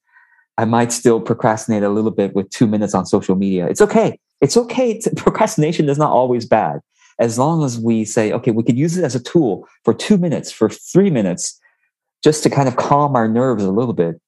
I 0.58 0.64
might 0.64 0.92
still 0.92 1.20
procrastinate 1.20 1.82
a 1.82 1.88
little 1.88 2.10
bit 2.10 2.34
with 2.34 2.50
two 2.50 2.66
minutes 2.66 2.94
on 2.94 3.06
social 3.06 3.36
media. 3.36 3.66
It's 3.66 3.80
okay. 3.80 4.18
It's 4.40 4.56
okay. 4.56 4.98
To, 5.00 5.10
procrastination 5.16 5.88
is 5.88 5.98
not 5.98 6.10
always 6.10 6.46
bad. 6.46 6.80
As 7.18 7.38
long 7.38 7.64
as 7.64 7.78
we 7.78 8.04
say, 8.04 8.32
okay, 8.32 8.50
we 8.50 8.62
could 8.62 8.76
use 8.76 8.96
it 8.96 9.04
as 9.04 9.14
a 9.14 9.22
tool 9.22 9.66
for 9.84 9.94
two 9.94 10.18
minutes, 10.18 10.52
for 10.52 10.68
three 10.68 11.10
minutes, 11.10 11.58
just 12.22 12.42
to 12.42 12.50
kind 12.50 12.68
of 12.68 12.76
calm 12.76 13.16
our 13.16 13.28
nerves 13.28 13.64
a 13.64 13.70
little 13.70 13.94
bit 13.94 14.20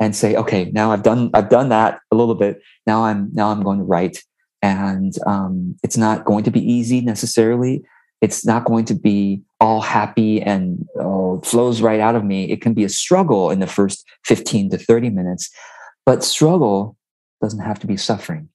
and 0.00 0.14
say, 0.14 0.36
okay, 0.36 0.70
now 0.72 0.92
I've 0.92 1.02
done, 1.02 1.30
I've 1.34 1.48
done 1.48 1.68
that 1.70 2.00
a 2.12 2.16
little 2.16 2.34
bit. 2.34 2.60
Now 2.86 3.04
I'm, 3.04 3.30
now 3.32 3.50
I'm 3.50 3.62
going 3.62 3.78
to 3.78 3.84
write. 3.84 4.22
And 4.62 5.12
um, 5.26 5.76
it's 5.82 5.96
not 5.96 6.24
going 6.24 6.44
to 6.44 6.50
be 6.50 6.60
easy 6.60 7.00
necessarily. 7.00 7.84
It's 8.24 8.46
not 8.46 8.64
going 8.64 8.86
to 8.86 8.94
be 8.94 9.42
all 9.60 9.82
happy 9.82 10.40
and 10.40 10.88
oh, 10.98 11.42
flows 11.42 11.82
right 11.82 12.00
out 12.00 12.16
of 12.16 12.24
me. 12.24 12.50
It 12.50 12.62
can 12.62 12.72
be 12.72 12.82
a 12.82 12.88
struggle 12.88 13.50
in 13.50 13.60
the 13.60 13.66
first 13.66 14.02
15 14.24 14.70
to 14.70 14.78
30 14.78 15.10
minutes, 15.10 15.50
but 16.06 16.24
struggle 16.24 16.96
doesn't 17.42 17.60
have 17.60 17.78
to 17.80 17.86
be 17.86 17.98
suffering. 17.98 18.48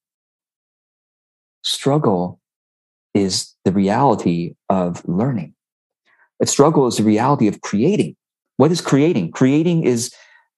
Struggle 1.63 2.39
is 3.13 3.53
the 3.63 3.71
reality 3.71 4.55
of 4.69 5.07
learning. 5.07 5.53
A 6.41 6.47
struggle 6.47 6.87
is 6.87 6.97
the 6.97 7.03
reality 7.03 7.47
of 7.47 7.61
creating. 7.61 8.15
What 8.57 8.71
is 8.71 8.81
creating? 8.81 9.29
Creating 9.33 9.83
is 9.83 10.11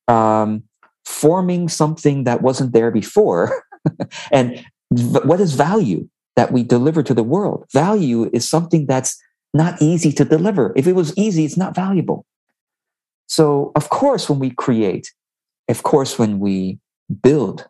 um, 0.08 0.64
forming 1.04 1.68
something 1.68 2.24
that 2.24 2.42
wasn't 2.42 2.72
there 2.72 2.92
before. 2.92 3.62
and 4.32 4.66
v- 4.94 5.20
what 5.26 5.42
is 5.42 5.54
value 5.54 6.08
that 6.36 6.52
we 6.52 6.64
deliver 6.64 7.04
to 7.04 7.14
the 7.14 7.24
world? 7.24 7.66
Value 7.74 8.30
is 8.34 8.50
something 8.50 8.86
that's 8.86 9.22
not 9.54 9.82
easy 9.82 10.12
to 10.14 10.26
deliver. 10.26 10.74
If 10.76 10.88
it 10.88 10.94
was 10.94 11.18
easy, 11.18 11.46
it's 11.46 11.58
not 11.58 11.76
valuable. 11.76 12.26
So, 13.28 13.72
of 13.76 13.90
course, 13.90 14.30
when 14.30 14.40
we 14.40 14.50
create, 14.52 15.12
of 15.70 15.84
course, 15.84 16.20
when 16.20 16.40
we 16.40 16.80
build, 17.22 17.68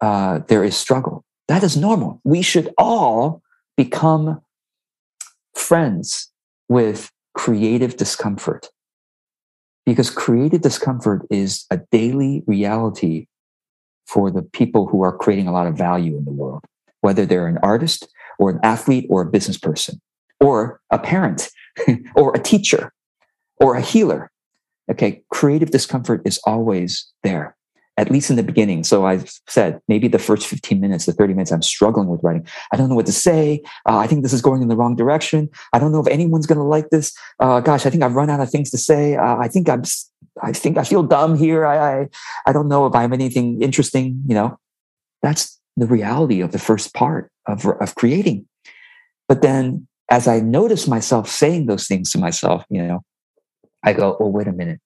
uh, 0.00 0.40
there 0.48 0.64
is 0.64 0.76
struggle. 0.76 1.24
That 1.48 1.62
is 1.62 1.76
normal. 1.76 2.20
We 2.24 2.42
should 2.42 2.72
all 2.76 3.42
become 3.76 4.40
friends 5.54 6.30
with 6.68 7.10
creative 7.34 7.96
discomfort 7.96 8.68
because 9.84 10.10
creative 10.10 10.60
discomfort 10.60 11.26
is 11.30 11.64
a 11.70 11.78
daily 11.92 12.42
reality 12.46 13.26
for 14.06 14.30
the 14.30 14.42
people 14.42 14.86
who 14.86 15.02
are 15.02 15.16
creating 15.16 15.46
a 15.46 15.52
lot 15.52 15.66
of 15.66 15.76
value 15.76 16.16
in 16.16 16.24
the 16.24 16.32
world, 16.32 16.64
whether 17.00 17.26
they're 17.26 17.46
an 17.46 17.58
artist 17.62 18.08
or 18.38 18.50
an 18.50 18.60
athlete 18.62 19.06
or 19.10 19.22
a 19.22 19.30
business 19.30 19.58
person 19.58 20.00
or 20.40 20.80
a 20.90 20.98
parent 20.98 21.48
or 22.16 22.34
a 22.34 22.38
teacher 22.38 22.92
or 23.60 23.76
a 23.76 23.80
healer. 23.80 24.30
Okay, 24.90 25.22
creative 25.30 25.70
discomfort 25.70 26.22
is 26.24 26.38
always 26.46 27.10
there. 27.22 27.56
at 27.98 28.10
least 28.10 28.28
in 28.28 28.36
the 28.36 28.42
beginning. 28.42 28.84
So 28.84 29.06
I 29.06 29.24
said 29.48 29.80
maybe 29.88 30.06
the 30.06 30.18
first 30.18 30.46
15 30.46 30.80
minutes, 30.80 31.06
the 31.06 31.12
30 31.12 31.32
minutes, 31.32 31.50
I'm 31.50 31.62
struggling 31.62 32.08
with 32.08 32.22
writing. 32.22 32.46
I 32.70 32.76
don't 32.76 32.90
know 32.90 32.94
what 32.94 33.06
to 33.06 33.12
say. 33.12 33.62
Uh, 33.88 33.96
I 33.96 34.06
think 34.06 34.22
this 34.22 34.34
is 34.34 34.42
going 34.42 34.60
in 34.60 34.68
the 34.68 34.76
wrong 34.76 34.96
direction. 34.96 35.48
I 35.72 35.78
don't 35.78 35.92
know 35.92 36.00
if 36.00 36.06
anyone's 36.08 36.46
going 36.46 36.58
to 36.58 36.64
like 36.64 36.90
this. 36.90 37.16
Uh, 37.40 37.60
gosh, 37.60 37.86
I 37.86 37.90
think 37.90 38.02
I've 38.02 38.14
run 38.14 38.28
out 38.28 38.40
of 38.40 38.50
things 38.50 38.70
to 38.72 38.78
say. 38.78 39.16
Uh, 39.16 39.36
I 39.38 39.48
think 39.48 39.68
I'm, 39.68 39.82
I 40.42 40.52
think 40.52 40.76
I 40.76 40.84
feel 40.84 41.02
dumb 41.02 41.38
here. 41.38 41.64
I, 41.64 41.76
I, 41.78 42.08
I 42.46 42.52
don't 42.52 42.68
know 42.68 42.86
if 42.86 42.94
I 42.94 43.00
have 43.00 43.14
anything 43.14 43.62
interesting. 43.62 44.22
You 44.26 44.34
know, 44.34 44.58
that's 45.22 45.58
the 45.76 45.86
reality 45.86 46.40
of 46.40 46.52
the 46.52 46.58
first 46.58 46.94
part 46.94 47.30
of, 47.46 47.66
of 47.66 47.94
creating. 47.94 48.46
But 49.28 49.42
then 49.42 49.86
as 50.10 50.28
I 50.28 50.40
notice 50.40 50.86
myself 50.86 51.28
saying 51.28 51.66
those 51.66 51.86
things 51.86 52.10
to 52.12 52.18
myself, 52.18 52.64
you 52.70 52.82
know, 52.82 53.02
I 53.82 53.92
go, 53.92 54.16
oh, 54.20 54.28
wait 54.28 54.48
a 54.48 54.52
minute. 54.52 54.80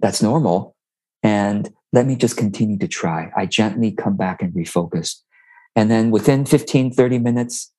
That's 0.00 0.22
normal. 0.22 0.76
And 1.22 1.70
let 1.92 2.06
me 2.06 2.16
just 2.16 2.36
continue 2.36 2.78
to 2.78 2.88
try. 2.88 3.30
I 3.36 3.46
gently 3.46 3.92
come 3.92 4.16
back 4.16 4.42
and 4.42 4.52
refocus. 4.52 5.16
And 5.74 5.90
then 5.90 6.10
within 6.10 6.44
15, 6.44 6.92
30 6.92 7.18
minutes, 7.18 7.72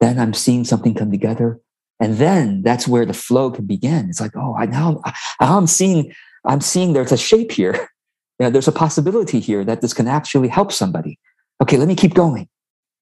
then 0.00 0.18
I'm 0.18 0.34
seeing 0.34 0.64
something 0.64 0.94
come 0.94 1.10
together. 1.10 1.60
And 2.00 2.16
then 2.16 2.62
that's 2.62 2.88
where 2.88 3.06
the 3.06 3.14
flow 3.14 3.50
can 3.50 3.66
begin. 3.66 4.08
It's 4.08 4.20
like, 4.20 4.36
oh, 4.36 4.54
I 4.58 4.66
now, 4.66 5.00
now 5.40 5.56
I'm 5.56 5.66
seeing, 5.66 6.12
I'm 6.44 6.60
seeing 6.60 6.92
there's 6.92 7.12
a 7.12 7.16
shape 7.16 7.52
here. 7.52 7.88
You 8.40 8.46
know, 8.46 8.50
there's 8.50 8.66
a 8.66 8.72
possibility 8.72 9.38
here 9.38 9.64
that 9.64 9.80
this 9.80 9.94
can 9.94 10.08
actually 10.08 10.48
help 10.48 10.72
somebody. 10.72 11.20
Okay, 11.64 11.78
let 11.78 11.88
me 11.88 11.94
keep 11.94 12.12
going. 12.12 12.46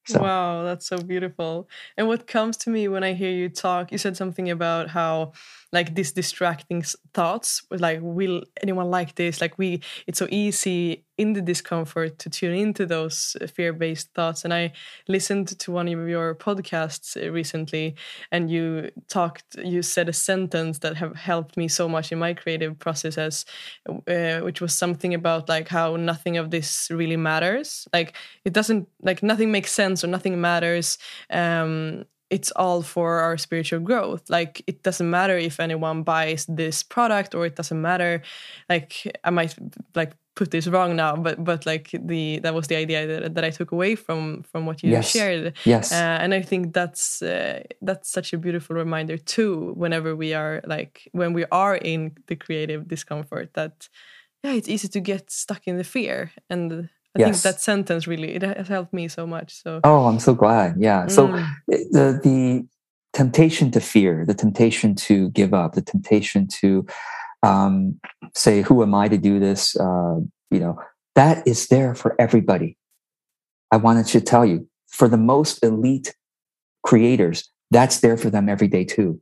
So. 0.06 0.22
Wow, 0.22 0.62
that's 0.62 0.86
so 0.86 0.98
beautiful. 0.98 1.68
And 1.96 2.06
what 2.06 2.28
comes 2.28 2.56
to 2.58 2.70
me 2.70 2.86
when 2.86 3.02
I 3.02 3.12
hear 3.12 3.30
you 3.30 3.48
talk, 3.48 3.90
you 3.90 3.98
said 3.98 4.16
something 4.16 4.50
about 4.50 4.88
how 4.88 5.32
like 5.72 5.96
these 5.96 6.12
distracting 6.12 6.84
thoughts 7.12 7.64
like 7.70 7.98
will 8.02 8.44
anyone 8.62 8.90
like 8.90 9.14
this 9.14 9.40
like 9.40 9.58
we 9.58 9.80
it's 10.06 10.18
so 10.18 10.28
easy 10.30 11.04
in 11.22 11.32
the 11.32 11.40
discomfort 11.40 12.18
to 12.18 12.28
tune 12.28 12.54
into 12.54 12.84
those 12.84 13.36
fear-based 13.54 14.12
thoughts. 14.12 14.44
And 14.44 14.52
i 14.52 14.72
listened 15.08 15.48
to 15.58 15.72
one 15.72 15.88
of 15.88 16.08
your 16.08 16.34
podcasts 16.34 17.16
uh, 17.16 17.30
recently 17.30 17.94
and 18.30 18.50
you 18.50 18.90
talked 19.08 19.56
you 19.72 19.82
said 19.82 20.08
a 20.08 20.12
sentence 20.12 20.80
that 20.80 20.96
have 20.96 21.16
helped 21.16 21.56
me 21.56 21.68
so 21.68 21.88
much 21.88 22.12
in 22.12 22.18
my 22.18 22.34
creative 22.34 22.78
processes 22.78 23.46
uh, 23.88 24.40
which 24.40 24.60
was 24.60 24.74
something 24.74 25.14
about 25.14 25.48
like 25.48 25.68
how 25.68 25.96
nothing 25.96 26.36
of 26.36 26.50
this 26.50 26.88
really 26.90 27.16
matters. 27.16 27.88
Like 27.92 28.14
it 28.44 28.52
doesn't 28.52 28.88
like 29.00 29.22
nothing 29.22 29.50
makes 29.52 29.72
sense 29.72 30.04
or 30.04 30.08
nothing 30.08 30.40
matters 30.40 30.98
um 31.30 32.04
it's 32.32 32.50
all 32.52 32.80
for 32.80 33.20
our 33.20 33.36
spiritual 33.36 33.80
growth. 33.80 34.30
Like 34.30 34.62
it 34.66 34.82
doesn't 34.82 35.10
matter 35.10 35.36
if 35.36 35.60
anyone 35.60 36.02
buys 36.02 36.46
this 36.48 36.82
product 36.82 37.34
or 37.34 37.44
it 37.44 37.56
doesn't 37.56 37.80
matter 37.80 38.22
like 38.70 38.92
i 39.22 39.30
might 39.30 39.54
like 39.94 40.12
put 40.34 40.50
this 40.50 40.66
wrong 40.66 40.96
now 40.96 41.14
but 41.14 41.42
but 41.44 41.66
like 41.66 41.90
the 41.92 42.38
that 42.40 42.54
was 42.54 42.66
the 42.68 42.76
idea 42.76 43.06
that, 43.06 43.34
that 43.34 43.44
i 43.44 43.50
took 43.50 43.72
away 43.72 43.94
from 43.94 44.42
from 44.42 44.64
what 44.64 44.82
you 44.82 44.90
yes. 44.90 45.10
shared 45.10 45.52
yes 45.64 45.92
uh, 45.92 46.18
and 46.20 46.32
i 46.32 46.40
think 46.40 46.72
that's 46.72 47.20
uh, 47.22 47.62
that's 47.82 48.10
such 48.10 48.32
a 48.32 48.38
beautiful 48.38 48.74
reminder 48.74 49.18
too 49.18 49.72
whenever 49.76 50.16
we 50.16 50.32
are 50.32 50.62
like 50.66 51.08
when 51.12 51.32
we 51.32 51.44
are 51.52 51.76
in 51.76 52.12
the 52.28 52.36
creative 52.36 52.88
discomfort 52.88 53.52
that 53.54 53.88
yeah 54.42 54.52
it's 54.52 54.68
easy 54.68 54.88
to 54.88 55.00
get 55.00 55.30
stuck 55.30 55.66
in 55.66 55.76
the 55.76 55.84
fear 55.84 56.30
and 56.48 56.88
I 57.14 57.18
yes. 57.18 57.42
think 57.42 57.42
that 57.42 57.60
sentence 57.60 58.06
really 58.06 58.34
it 58.34 58.42
has 58.42 58.68
helped 58.68 58.94
me 58.94 59.06
so 59.06 59.26
much. 59.26 59.62
So 59.62 59.80
oh, 59.84 60.06
I'm 60.06 60.18
so 60.18 60.34
glad. 60.34 60.76
Yeah. 60.78 61.04
Mm. 61.04 61.10
So 61.10 61.26
the 61.68 62.18
the 62.22 62.66
temptation 63.12 63.70
to 63.72 63.80
fear, 63.80 64.24
the 64.24 64.32
temptation 64.34 64.94
to 64.94 65.28
give 65.30 65.52
up, 65.52 65.74
the 65.74 65.82
temptation 65.82 66.48
to 66.60 66.86
um, 67.42 68.00
say, 68.34 68.62
"Who 68.62 68.82
am 68.82 68.94
I 68.94 69.08
to 69.08 69.18
do 69.18 69.38
this?" 69.38 69.76
Uh, 69.76 70.20
you 70.50 70.60
know, 70.60 70.78
that 71.14 71.46
is 71.46 71.68
there 71.68 71.94
for 71.94 72.14
everybody. 72.18 72.76
I 73.70 73.76
wanted 73.76 74.06
to 74.06 74.20
tell 74.20 74.44
you, 74.44 74.68
for 74.88 75.08
the 75.08 75.16
most 75.16 75.64
elite 75.64 76.14
creators, 76.84 77.50
that's 77.70 78.00
there 78.00 78.16
for 78.16 78.30
them 78.30 78.48
every 78.48 78.68
day 78.68 78.84
too. 78.84 79.20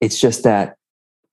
It's 0.00 0.18
just 0.18 0.44
that 0.44 0.76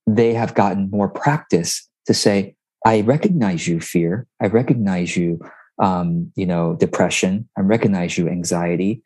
they 0.06 0.34
have 0.34 0.54
gotten 0.54 0.90
more 0.90 1.08
practice 1.08 1.88
to 2.06 2.14
say, 2.14 2.54
I 2.84 3.00
recognize 3.00 3.66
you, 3.66 3.80
fear. 3.80 4.26
I 4.42 4.48
recognize 4.48 5.16
you, 5.16 5.40
um, 5.78 6.30
you 6.36 6.44
know, 6.44 6.76
depression. 6.76 7.48
I 7.56 7.62
recognize 7.62 8.18
you, 8.18 8.28
anxiety. 8.28 9.02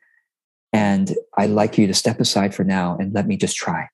And 0.72 1.14
I'd 1.36 1.50
like 1.50 1.78
you 1.78 1.86
to 1.86 1.94
step 1.94 2.20
aside 2.20 2.54
for 2.54 2.64
now 2.64 2.96
and 2.98 3.14
let 3.14 3.26
me 3.26 3.36
just 3.36 3.56
try. 3.56 3.88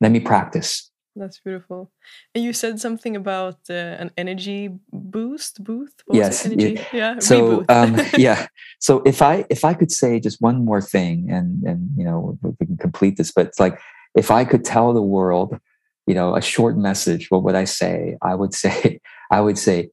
Let 0.00 0.12
me 0.12 0.20
practice. 0.20 0.90
That's 1.16 1.40
beautiful. 1.40 1.90
And 2.34 2.44
you 2.44 2.52
said 2.52 2.78
something 2.78 3.16
about 3.16 3.58
uh, 3.70 3.72
an 3.72 4.10
energy 4.18 4.70
boost, 4.92 5.64
booth. 5.64 5.94
yes. 6.12 6.46
Yeah. 6.46 6.84
yeah. 6.92 7.18
So 7.20 7.64
um, 7.70 7.98
yeah. 8.18 8.48
So 8.80 9.02
if 9.06 9.22
I 9.22 9.46
if 9.48 9.64
I 9.64 9.72
could 9.72 9.90
say 9.90 10.20
just 10.20 10.42
one 10.42 10.64
more 10.64 10.82
thing, 10.82 11.30
and 11.30 11.62
and 11.64 11.90
you 11.96 12.04
know 12.04 12.38
we 12.42 12.66
can 12.66 12.76
complete 12.76 13.16
this, 13.16 13.32
but 13.32 13.46
it's 13.46 13.58
like 13.58 13.80
if 14.14 14.30
I 14.30 14.44
could 14.44 14.62
tell 14.62 14.92
the 14.92 15.02
world, 15.02 15.58
you 16.06 16.14
know, 16.14 16.36
a 16.36 16.42
short 16.42 16.76
message, 16.76 17.30
what 17.30 17.42
would 17.44 17.54
I 17.54 17.64
say? 17.64 18.18
I 18.20 18.34
would 18.34 18.54
say 18.62 19.00
I 19.30 19.40
would 19.40 19.58
say 19.58 19.88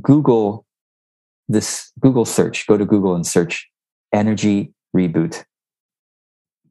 Google 0.00 0.64
this 1.48 1.90
Google 1.98 2.24
search, 2.24 2.66
go 2.66 2.76
to 2.76 2.84
Google 2.84 3.14
and 3.14 3.26
search 3.26 3.68
energy 4.12 4.72
reboot. 4.94 5.44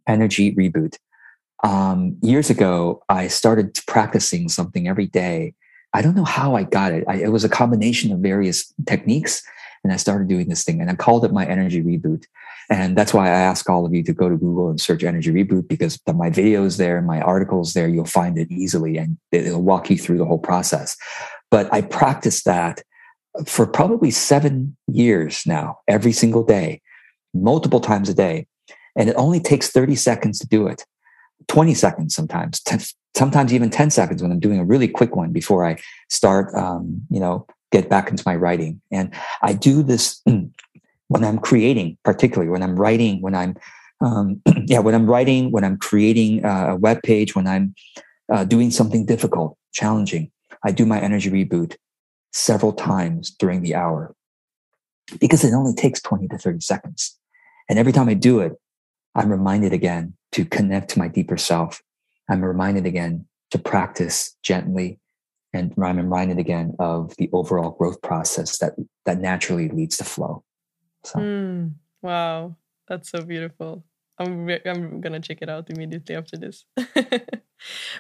Energy 0.08 0.56
reboot. 0.56 0.98
Um, 1.64 2.18
years 2.22 2.50
ago, 2.50 3.04
I 3.10 3.28
started 3.28 3.78
practicing 3.88 4.50
something 4.50 4.88
every 4.88 5.08
day. 5.08 5.54
I 5.94 6.02
don't 6.02 6.16
know 6.16 6.26
how 6.26 6.56
I 6.56 6.64
got 6.64 6.92
it. 6.92 7.04
I, 7.08 7.16
it 7.16 7.32
was 7.32 7.44
a 7.44 7.50
combination 7.50 8.12
of 8.12 8.20
various 8.20 8.74
techniques, 8.86 9.42
and 9.84 9.92
I 9.92 9.96
started 9.96 10.28
doing 10.28 10.50
this 10.50 10.64
thing, 10.64 10.82
and 10.82 10.90
I 10.90 10.96
called 10.96 11.26
it 11.26 11.34
my 11.34 11.46
energy 11.46 11.82
reboot. 11.82 12.26
And 12.70 12.98
that's 12.98 13.14
why 13.14 13.28
I 13.28 13.32
ask 13.32 13.70
all 13.70 13.86
of 13.86 13.94
you 13.94 14.04
to 14.04 14.14
go 14.14 14.28
to 14.28 14.36
Google 14.36 14.70
and 14.70 14.80
search 14.80 15.04
energy 15.04 15.32
reboot 15.32 15.70
because 15.70 15.98
the, 16.06 16.14
my 16.14 16.30
videos 16.30 16.78
there, 16.78 17.02
my 17.02 17.22
articles 17.22 17.74
there, 17.74 17.88
you'll 17.88 18.06
find 18.06 18.38
it 18.38 18.52
easily, 18.52 18.98
and 18.98 19.18
it'll 19.32 19.64
walk 19.64 19.90
you 19.90 19.98
through 19.98 20.18
the 20.18 20.26
whole 20.26 20.40
process. 20.40 20.98
But 21.50 21.74
I 21.74 21.82
practiced 21.82 22.46
that 22.46 22.84
for 23.46 23.66
probably 23.66 24.12
seven 24.12 24.76
years 24.88 25.44
now, 25.46 25.80
every 25.88 26.12
single 26.12 26.44
day, 26.44 26.82
multiple 27.34 27.80
times 27.80 28.10
a 28.10 28.14
day. 28.14 28.48
And 28.96 29.10
it 29.10 29.16
only 29.16 29.40
takes 29.40 29.70
30 29.70 29.96
seconds 29.96 30.40
to 30.40 30.48
do 30.48 30.68
it, 30.68 30.84
20 31.48 31.74
seconds 31.74 32.16
sometimes, 32.16 32.60
10, 32.62 32.82
sometimes 33.16 33.54
even 33.54 33.70
10 33.70 33.90
seconds 33.90 34.22
when 34.22 34.32
I'm 34.32 34.40
doing 34.40 34.60
a 34.60 34.66
really 34.66 34.88
quick 34.88 35.16
one 35.16 35.32
before 35.32 35.66
I 35.66 35.78
start, 36.10 36.54
um, 36.56 37.02
you 37.10 37.20
know, 37.20 37.48
get 37.72 37.90
back 37.90 38.10
into 38.10 38.24
my 38.26 38.36
writing. 38.36 38.82
And 38.92 39.14
I 39.42 39.54
do 39.54 39.84
this 39.84 40.22
when 41.08 41.24
I'm 41.24 41.40
creating, 41.40 41.98
particularly 42.04 42.50
when 42.50 42.64
I'm 42.64 42.76
writing, 42.76 43.22
when 43.22 43.36
I'm, 43.36 43.56
um, 44.02 44.42
yeah, 44.66 44.80
when 44.80 44.96
I'm 44.96 45.08
writing, 45.08 45.52
when 45.52 45.64
I'm 45.64 45.78
creating 45.78 46.44
a 46.46 46.76
web 46.76 47.02
page, 47.04 47.36
when 47.36 47.48
I'm 47.48 47.76
uh, 48.32 48.44
doing 48.44 48.72
something 48.72 49.06
difficult, 49.06 49.58
challenging, 49.74 50.32
I 50.64 50.72
do 50.72 50.86
my 50.86 51.00
energy 51.00 51.30
reboot 51.30 51.76
several 52.34 52.74
times 52.74 53.32
during 53.32 53.62
the 53.62 53.76
hour 53.76 54.14
because 55.20 55.44
it 55.44 55.54
only 55.54 55.74
takes 55.74 56.02
20 56.02 56.28
to 56.28 56.38
30 56.38 56.60
seconds. 56.60 57.18
And 57.70 57.80
every 57.80 57.92
time 57.92 58.10
I 58.10 58.14
do 58.14 58.40
it, 58.40 58.54
I'm 59.16 59.30
reminded 59.30 59.74
again 59.74 60.17
to 60.34 60.46
connect 60.46 60.92
to 60.92 61.00
my 61.00 61.08
deeper 61.08 61.38
self. 61.38 61.82
I'm 62.30 62.44
reminded 62.44 62.86
again 62.86 63.26
to 63.52 63.58
practice 63.58 64.36
gently. 64.44 65.00
And 65.54 65.74
I'm 65.82 65.98
reminded 65.98 66.40
again 66.40 66.76
of 66.78 67.16
the 67.18 67.30
overall 67.32 67.72
growth 67.72 68.02
process 68.02 68.58
that, 68.60 68.74
that 69.06 69.20
naturally 69.20 69.70
leads 69.70 69.98
to 69.98 70.04
flow. 70.04 70.44
So, 71.04 71.20
mm, 71.20 71.74
wow, 72.02 72.56
that's 72.88 73.10
so 73.10 73.22
beautiful. 73.22 73.84
I'm, 74.20 74.50
I'm 74.66 75.00
gonna 75.00 75.20
check 75.20 75.40
it 75.42 75.50
out 75.50 75.70
immediately 75.70 76.16
after 76.16 76.38
this. 76.38 76.66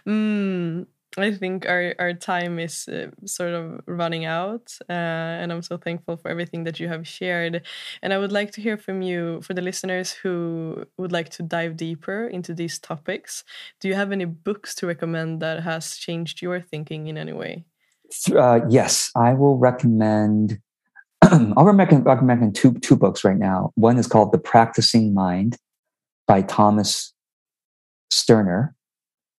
mm, 0.07 0.85
I 1.23 1.33
think 1.33 1.67
our, 1.67 1.95
our 1.97 2.13
time 2.13 2.59
is 2.59 2.87
uh, 2.87 3.07
sort 3.25 3.53
of 3.53 3.81
running 3.87 4.25
out, 4.25 4.71
uh, 4.89 4.93
and 4.93 5.51
I'm 5.51 5.63
so 5.63 5.77
thankful 5.77 6.17
for 6.17 6.29
everything 6.29 6.63
that 6.65 6.79
you 6.79 6.87
have 6.87 7.07
shared. 7.07 7.65
And 8.03 8.13
I 8.13 8.19
would 8.19 8.31
like 8.31 8.51
to 8.51 8.61
hear 8.61 8.77
from 8.77 9.01
you 9.01 9.41
for 9.41 9.55
the 9.55 9.61
listeners 9.61 10.11
who 10.11 10.85
would 10.97 11.11
like 11.11 11.29
to 11.29 11.43
dive 11.43 11.75
deeper 11.75 12.27
into 12.27 12.53
these 12.53 12.77
topics. 12.77 13.43
Do 13.79 13.87
you 13.87 13.95
have 13.95 14.11
any 14.11 14.25
books 14.25 14.75
to 14.75 14.87
recommend 14.87 15.41
that 15.41 15.63
has 15.63 15.97
changed 15.97 16.41
your 16.41 16.61
thinking 16.61 17.07
in 17.07 17.17
any 17.17 17.33
way? 17.33 17.65
Uh, 18.33 18.61
yes, 18.69 19.09
I 19.15 19.33
will 19.33 19.57
recommend. 19.57 20.59
I'll 21.23 21.65
recommend, 21.65 22.05
recommend 22.05 22.55
two 22.55 22.73
two 22.75 22.95
books 22.95 23.23
right 23.23 23.37
now. 23.37 23.71
One 23.75 23.97
is 23.97 24.07
called 24.07 24.31
The 24.31 24.37
Practicing 24.37 25.13
Mind 25.13 25.57
by 26.27 26.43
Thomas 26.43 27.13
Sterner 28.11 28.76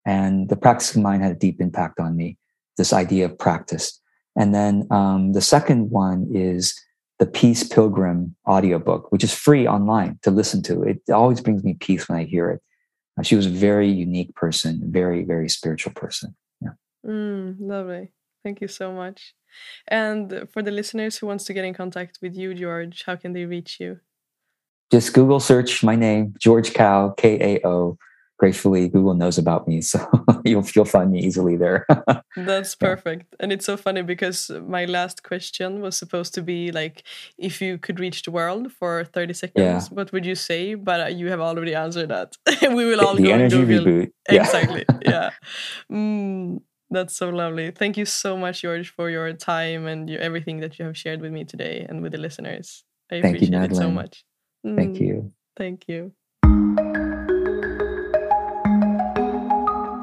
and 0.06 0.48
the 0.48 0.56
practice 0.56 0.94
of 0.94 1.02
mind 1.02 1.22
had 1.22 1.32
a 1.32 1.38
deep 1.38 1.60
impact 1.60 2.00
on 2.00 2.16
me, 2.16 2.38
this 2.76 2.92
idea 2.92 3.26
of 3.26 3.38
practice. 3.38 4.00
And 4.36 4.54
then 4.54 4.86
um, 4.90 5.32
the 5.32 5.40
second 5.40 5.90
one 5.90 6.28
is 6.32 6.74
the 7.18 7.26
Peace 7.26 7.64
Pilgrim 7.64 8.36
audiobook, 8.46 9.10
which 9.10 9.24
is 9.24 9.34
free 9.34 9.66
online 9.66 10.18
to 10.22 10.30
listen 10.30 10.62
to. 10.62 10.82
It 10.82 11.02
always 11.10 11.40
brings 11.40 11.64
me 11.64 11.74
peace 11.74 12.08
when 12.08 12.18
I 12.18 12.24
hear 12.24 12.50
it. 12.50 12.62
she 13.22 13.34
was 13.34 13.46
a 13.46 13.50
very 13.50 13.88
unique 13.88 14.34
person, 14.34 14.80
very, 14.84 15.24
very 15.24 15.48
spiritual 15.48 15.92
person. 15.92 16.36
Yeah. 16.60 16.70
Mm, 17.04 17.56
lovely. 17.58 18.12
Thank 18.44 18.60
you 18.60 18.68
so 18.68 18.92
much. 18.92 19.34
And 19.88 20.46
for 20.52 20.62
the 20.62 20.70
listeners 20.70 21.18
who 21.18 21.26
wants 21.26 21.44
to 21.44 21.52
get 21.52 21.64
in 21.64 21.74
contact 21.74 22.18
with 22.22 22.36
you, 22.36 22.54
George, 22.54 23.02
how 23.04 23.16
can 23.16 23.32
they 23.32 23.44
reach 23.44 23.80
you? 23.80 23.98
Just 24.92 25.12
Google 25.12 25.40
search 25.40 25.82
my 25.82 25.96
name, 25.96 26.34
George 26.38 26.72
Kao, 26.72 27.10
K 27.16 27.56
A 27.56 27.66
O. 27.66 27.98
Gratefully, 28.38 28.88
Google 28.88 29.14
knows 29.14 29.36
about 29.36 29.66
me, 29.66 29.80
so 29.80 29.98
you'll 30.44 30.64
you'll 30.74 30.84
find 30.84 31.10
me 31.10 31.20
easily 31.20 31.56
there. 31.56 31.86
That's 32.36 32.76
perfect, 32.76 33.26
yeah. 33.32 33.36
and 33.40 33.52
it's 33.52 33.66
so 33.66 33.76
funny 33.76 34.02
because 34.02 34.48
my 34.64 34.84
last 34.84 35.24
question 35.24 35.80
was 35.80 35.98
supposed 35.98 36.34
to 36.34 36.42
be 36.42 36.70
like, 36.70 37.02
if 37.36 37.60
you 37.60 37.78
could 37.78 37.98
reach 37.98 38.22
the 38.22 38.30
world 38.30 38.70
for 38.72 39.04
thirty 39.04 39.34
seconds, 39.34 39.88
yeah. 39.88 39.94
what 39.94 40.12
would 40.12 40.24
you 40.24 40.36
say? 40.36 40.74
But 40.74 41.00
uh, 41.00 41.06
you 41.06 41.30
have 41.30 41.40
already 41.40 41.74
answered 41.74 42.10
that. 42.10 42.36
we 42.62 42.84
will 42.84 43.00
all 43.00 43.16
the 43.16 43.24
go 43.24 43.32
energy 43.32 43.56
Google. 43.64 43.84
reboot. 43.84 44.10
Yeah. 44.30 44.42
Exactly. 44.42 44.84
yeah. 45.02 45.30
Mm, 45.90 46.60
that's 46.90 47.16
so 47.16 47.30
lovely. 47.30 47.70
Thank 47.72 47.96
you 47.96 48.04
so 48.04 48.36
much, 48.36 48.62
George, 48.62 48.90
for 48.90 49.10
your 49.10 49.32
time 49.32 49.86
and 49.86 50.08
your, 50.08 50.20
everything 50.20 50.60
that 50.60 50.78
you 50.78 50.84
have 50.84 50.96
shared 50.96 51.20
with 51.20 51.32
me 51.32 51.44
today 51.44 51.86
and 51.88 52.02
with 52.02 52.12
the 52.12 52.18
listeners. 52.18 52.84
I 53.10 53.20
Thank 53.20 53.36
appreciate 53.36 53.58
you, 53.58 53.64
it 53.64 53.76
so 53.76 53.90
much. 53.90 54.24
Mm, 54.64 54.76
Thank 54.76 55.00
you. 55.00 55.32
Thank 55.56 55.88
you. 55.88 56.12